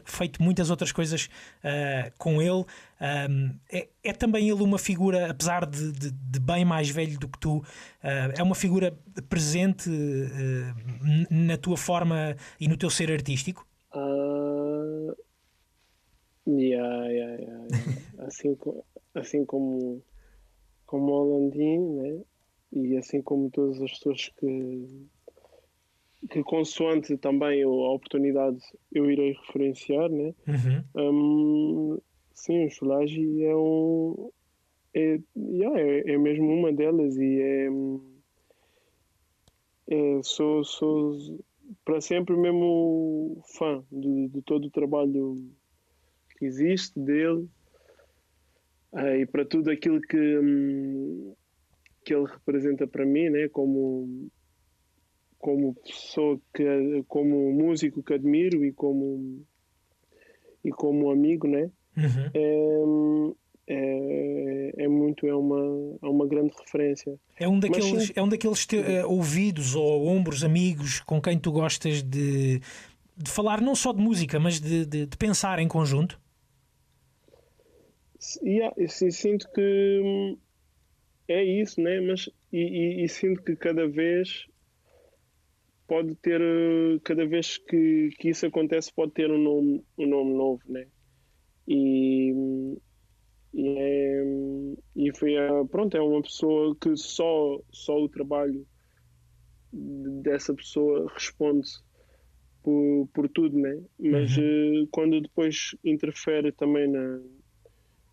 [0.05, 1.29] feito muitas outras coisas
[1.63, 2.65] uh, com ele.
[3.29, 7.27] Um, é, é, também ele uma figura, apesar de, de, de bem mais velho do
[7.27, 7.63] que tu, uh,
[8.37, 8.97] é uma figura
[9.29, 13.67] presente uh, na tua forma e no teu ser artístico?
[13.93, 15.15] Uh,
[16.47, 17.67] yeah, yeah, yeah,
[18.25, 18.57] assim,
[19.13, 20.01] assim como,
[20.85, 22.21] como o Landim, né?
[22.75, 25.07] e assim como todas as pessoas que
[26.29, 28.59] que consoante também a oportunidade
[28.91, 30.33] eu irei referenciar, né?
[30.47, 31.95] Uhum.
[31.95, 31.97] Um,
[32.33, 34.31] sim, o Solage é um
[34.93, 37.67] é, yeah, é, é mesmo uma delas e é,
[39.89, 41.17] é sou, sou
[41.83, 45.35] para sempre mesmo fã de, de todo o trabalho
[46.37, 47.49] que existe dele
[48.91, 51.33] uh, e para tudo aquilo que, um,
[52.05, 53.49] que ele representa para mim, né?
[53.49, 54.29] como
[55.43, 56.63] como pessoa que
[57.09, 59.45] como músico que admiro e como
[60.63, 61.69] e como amigo né?
[61.97, 63.35] Uhum.
[63.67, 67.19] é, é, é, muito é uma é uma grande referência.
[67.37, 71.37] É um daqueles Mas, é um daqueles te, uh, ouvidos ou ombros amigos com quem
[71.37, 72.61] tu gostas de,
[73.17, 76.17] de falar não só de música mas de, de, de pensar em conjunto?
[78.41, 80.37] Yeah, sim, sinto que hum,
[81.27, 81.99] é isso né?
[81.99, 84.47] Mas e, e, e sinto que cada vez
[85.93, 90.33] pode ter, eh, cada vez que, que isso acontece, pode ter um nome, um nome
[90.33, 90.87] novo, né?
[91.67, 92.33] E,
[93.53, 94.23] e, é,
[94.95, 95.33] e foi,
[95.69, 98.65] pronto, é uma pessoa que só, só o trabalho
[99.71, 101.69] dessa pessoa responde
[102.63, 103.79] por, por tudo, né?
[103.99, 104.43] Mas uhum.
[104.43, 107.21] Eh, quando depois interfere também na,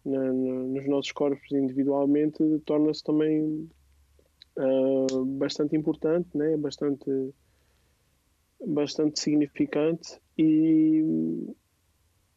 [0.04, 3.70] na, na nos nossos corpos individualmente, torna-se também
[4.58, 6.58] uh, bastante importante, né?
[6.58, 7.10] Bastante
[8.66, 11.02] bastante significante e,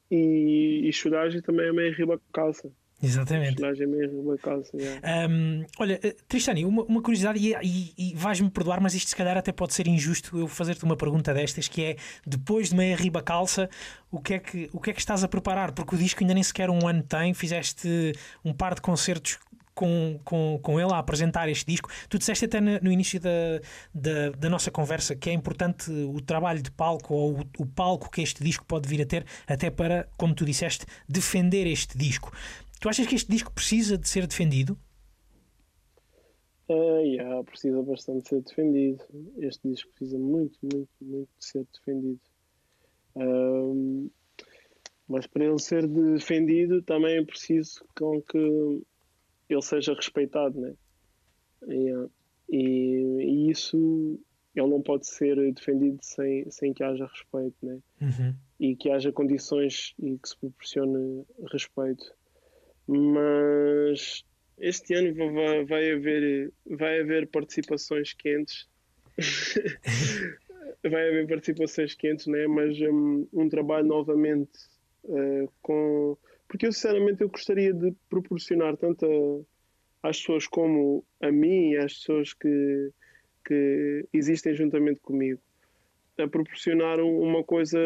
[0.10, 2.72] e, e também é meio riba casa.
[3.02, 3.62] Exatamente.
[3.64, 4.70] É meio riba casa.
[4.74, 5.30] Yeah.
[5.30, 9.16] Um, olha, eh, Tristani, uma, uma curiosidade, e, e, e vais-me perdoar, mas isto se
[9.16, 11.96] calhar até pode ser injusto eu fazer-te uma pergunta destas, que é
[12.26, 13.70] depois de meia riba calça,
[14.10, 15.74] o que, é que, o que é que estás a preparar?
[15.74, 18.14] Porque o disco ainda nem sequer um ano tem, fizeste
[18.46, 19.38] um par de concertos
[19.74, 21.90] com, com, com ele a apresentar este disco.
[22.10, 23.30] Tu disseste até no, início da,
[23.94, 28.10] da, da, nossa conversa que é importante o trabalho de palco ou o, o, palco
[28.10, 32.32] que este disco pode vir a ter, até para, como tu disseste, defender este disco.
[32.80, 34.78] Tu achas que este disco precisa de ser defendido?
[36.70, 39.04] Uh, yeah, precisa bastante ser defendido.
[39.38, 42.20] Este disco precisa muito, muito, muito de ser defendido.
[45.08, 48.82] Mas para ele ser defendido também é preciso com que
[49.54, 50.74] ele seja respeitado, né?
[51.68, 52.10] E,
[52.50, 52.58] e,
[53.22, 54.20] e, isso
[54.56, 57.80] ele não pode ser defendido sem, sem que haja respeito, né?
[58.02, 58.36] Uhum.
[58.60, 62.14] E que haja condições e que se proporcione respeito.
[62.88, 64.24] Mas
[64.58, 68.68] este ano vai, vai haver vai haver participações quentes.
[70.84, 72.48] vai haver participações quentes, né?
[72.48, 74.52] Mas um, um trabalho novamente
[75.06, 76.18] uh, com
[76.54, 79.44] porque eu sinceramente eu gostaria de proporcionar tanto
[80.04, 82.92] a, às pessoas como a mim e às pessoas que,
[83.44, 85.42] que existem juntamente comigo
[86.20, 87.80] a proporcionar uma coisa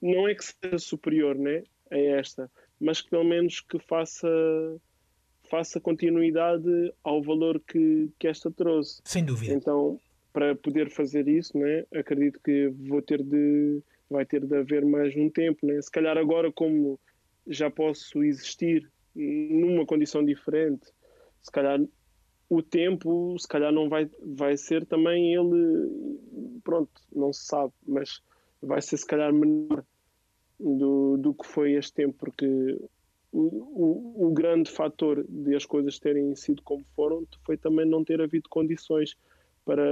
[0.00, 2.48] não é que seja superior né, a esta,
[2.78, 4.28] mas que pelo menos que faça
[5.50, 9.02] faça continuidade ao valor que, que esta trouxe.
[9.04, 9.52] Sem dúvida.
[9.52, 10.00] Então,
[10.32, 15.16] para poder fazer isso, né, acredito que vou ter de vai ter de haver mais
[15.16, 15.82] um tempo, né?
[15.82, 17.00] Se calhar agora como
[17.46, 20.86] já posso existir numa condição diferente.
[21.42, 21.80] Se calhar
[22.48, 28.22] o tempo, se calhar não vai, vai ser também ele, pronto, não se sabe, mas
[28.62, 29.84] vai ser se calhar menor
[30.58, 32.46] do, do que foi este tempo, porque
[33.32, 38.04] o, o, o grande fator de as coisas terem sido como foram foi também não
[38.04, 39.16] ter havido condições
[39.64, 39.82] para,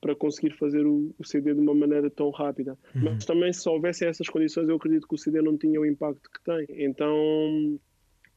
[0.00, 2.78] para conseguir fazer o, o, CD de uma maneira tão rápida.
[2.94, 3.04] Uhum.
[3.04, 6.30] Mas também, se houvessem essas condições, eu acredito que o CD não tinha o impacto
[6.30, 6.66] que tem.
[6.84, 7.78] Então,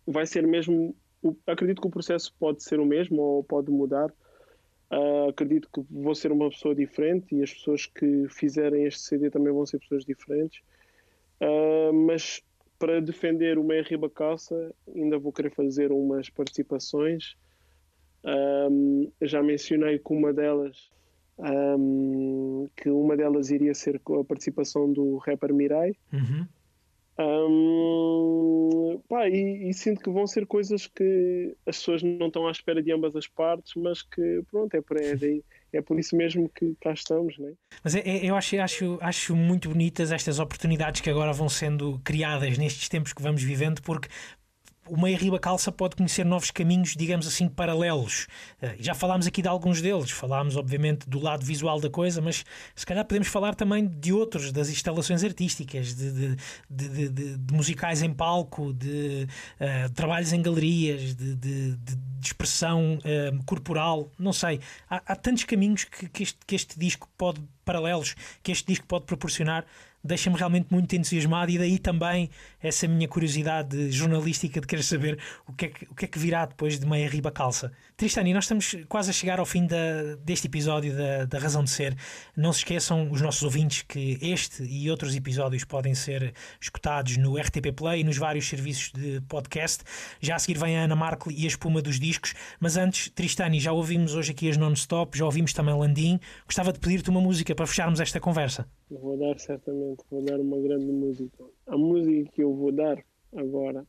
[0.06, 0.96] vai ser mesmo.
[1.22, 4.14] O, acredito que o processo pode ser o mesmo ou pode mudar.
[4.90, 9.30] Uh, acredito que vou ser uma pessoa diferente e as pessoas que fizerem este CD
[9.30, 10.62] também vão ser pessoas diferentes.
[11.42, 12.42] Uh, mas
[12.80, 17.36] para defender o Meia Riba Calça, ainda vou querer fazer umas participações
[18.28, 20.92] um, já mencionei que uma delas
[21.40, 25.94] um, que uma delas iria ser com a participação do rapper Mirai.
[26.12, 26.48] Uhum.
[27.20, 32.52] Um, pá, e, e, sinto que vão ser coisas que as pessoas não estão à
[32.52, 35.16] espera de ambas as partes, mas que pronto, é por, é,
[35.74, 37.36] é por isso mesmo que cá estamos.
[37.40, 37.54] Né?
[37.84, 42.00] Mas é, é, eu acho, acho, acho muito bonitas estas oportunidades que agora vão sendo
[42.04, 44.10] criadas nestes tempos que vamos vivendo, porque
[44.90, 48.28] o Meia Riba Calça pode conhecer novos caminhos, digamos assim, paralelos.
[48.62, 52.44] Eh, já falámos aqui de alguns deles, falámos obviamente do lado visual da coisa, mas
[52.76, 56.36] se calhar podemos falar também de outros, das instalações artísticas, de,
[56.70, 59.28] de, de, de musicais em palco, de
[59.60, 61.78] uh, trabalhos em galerias, de,
[62.22, 64.60] expressão uh, corporal, não sei.
[64.90, 68.86] Há, há tantos caminhos que, que, este, que este disco pode, paralelos, que este disco
[68.86, 69.66] pode proporcionar
[70.04, 72.30] deixa-me realmente muito entusiasmado e daí também
[72.62, 76.20] essa minha curiosidade jornalística de querer saber o que é que, o que, é que
[76.20, 77.72] virá depois de meia riba calça.
[77.98, 81.72] Tristani, nós estamos quase a chegar ao fim da, deste episódio da, da Razão de
[81.72, 81.96] Ser.
[82.36, 86.32] Não se esqueçam, os nossos ouvintes, que este e outros episódios podem ser
[86.62, 89.84] escutados no RTP Play e nos vários serviços de podcast.
[90.22, 93.60] Já a seguir vem a Ana Markle e a espuma dos discos, mas antes, Tristani,
[93.60, 96.20] já ouvimos hoje aqui as non-stop, já ouvimos também Landim.
[96.46, 98.70] Gostava de pedir-te uma música para fecharmos esta conversa.
[98.92, 101.44] Vou dar certamente, vou dar uma grande música.
[101.66, 103.04] A música que eu vou dar
[103.36, 103.84] agora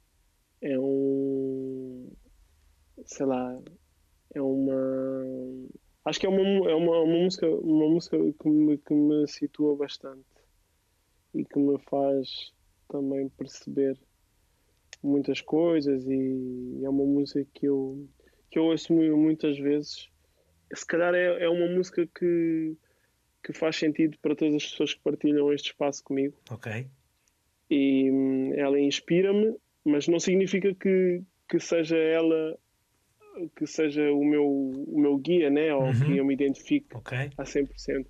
[0.63, 2.09] é um.
[3.05, 3.55] sei lá.
[4.35, 4.81] É uma.
[6.05, 9.77] Acho que é uma, é uma, uma música, uma música que, me, que me situa
[9.77, 10.25] bastante
[11.35, 12.53] e que me faz
[12.89, 13.99] também perceber
[15.03, 18.09] muitas coisas e é uma música que eu,
[18.51, 20.09] que eu ouço muitas vezes.
[20.73, 22.77] Se calhar é, é uma música que,
[23.45, 26.37] que faz sentido para todas as pessoas que partilham este espaço comigo.
[26.51, 26.87] Ok.
[27.71, 32.59] E hum, ela inspira-me, mas não significa que, que seja ela
[33.57, 35.75] que seja o meu, o meu guia, né?
[35.75, 35.93] ou uhum.
[35.93, 37.31] que eu me identifique okay.
[37.37, 38.07] a 100%,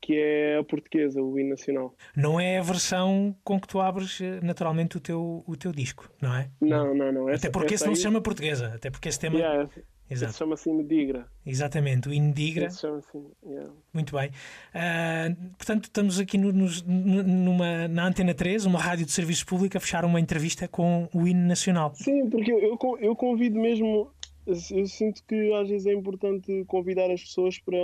[0.00, 1.94] que é a portuguesa, o hino nacional.
[2.14, 6.10] Não é a versão com que tu abres eh, naturalmente o teu, o teu disco,
[6.20, 6.50] não é?
[6.60, 7.28] Não, não, não.
[7.28, 7.96] Essa, até porque esse não aí...
[7.96, 9.38] se chama portuguesa, até porque esse tema.
[9.38, 9.68] Yeah,
[10.10, 10.34] Exato.
[10.34, 11.26] chama-se hino Digra.
[11.46, 12.68] Exatamente, o hino Digra.
[12.70, 13.72] chama-se, yeah.
[13.94, 14.28] Muito bem.
[14.28, 16.68] Uh, portanto, estamos aqui no, no,
[17.22, 21.26] numa, na Antena 3, uma rádio de serviço público, a fechar uma entrevista com o
[21.26, 21.94] hino nacional.
[21.94, 24.10] Sim, porque eu, eu convido mesmo
[24.46, 27.78] eu sinto que às vezes é importante convidar as pessoas para,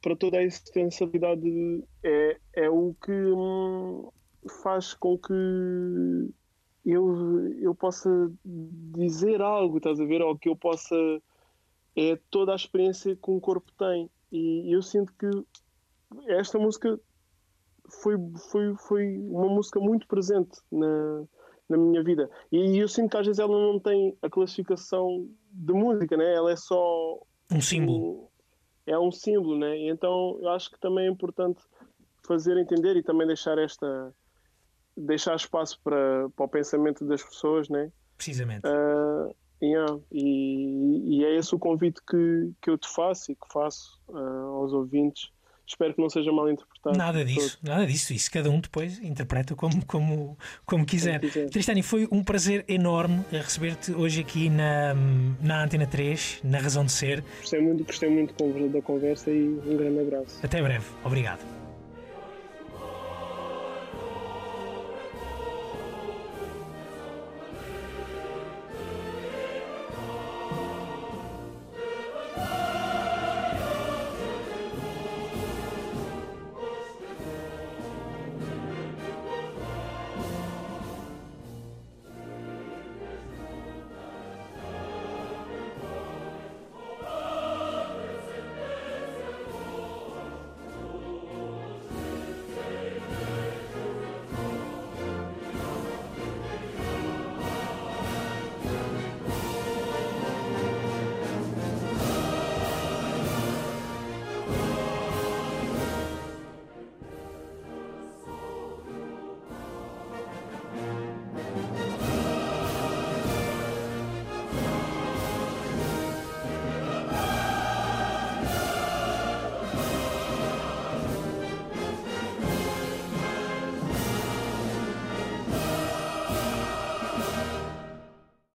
[0.00, 1.84] para toda a existencialidade.
[2.02, 4.10] É, é o que hum,
[4.62, 5.32] faz com que
[6.84, 8.10] eu, eu possa
[8.44, 10.20] dizer algo, estás a ver?
[10.22, 10.96] Ou que eu possa.
[11.94, 14.10] É toda a experiência que um corpo tem.
[14.32, 15.28] E eu sinto que
[16.26, 16.98] esta música
[18.02, 18.16] foi,
[18.50, 21.24] foi, foi uma música muito presente na,
[21.68, 22.30] na minha vida.
[22.50, 26.34] E eu sinto que às vezes ela não tem a classificação de música, né?
[26.34, 28.30] Ela é só um símbolo.
[28.86, 29.76] é um símbolo, né?
[29.78, 31.62] E então eu acho que também é importante
[32.26, 34.12] fazer entender e também deixar esta
[34.96, 37.90] deixar espaço para, para o pensamento das pessoas, né?
[38.16, 38.66] Precisamente.
[38.66, 39.98] Uh, yeah.
[40.10, 44.18] e, e, é esse o convite que, que eu te faço e que faço uh,
[44.18, 45.30] aos ouvintes
[45.66, 46.96] espero que não seja mal interpretado.
[46.96, 47.70] Nada disso, todo.
[47.70, 48.12] nada disso.
[48.12, 51.20] Isso cada um depois interpreta como, como, como quiser.
[51.20, 51.50] quiser.
[51.50, 54.94] Tristani, foi um prazer enorme receber-te hoje aqui na,
[55.40, 57.24] na Antena 3, na Razão de Ser.
[57.40, 58.34] Gostei muito, gostei muito
[58.68, 60.44] da conversa e um grande abraço.
[60.44, 60.86] Até breve.
[61.04, 61.61] Obrigado.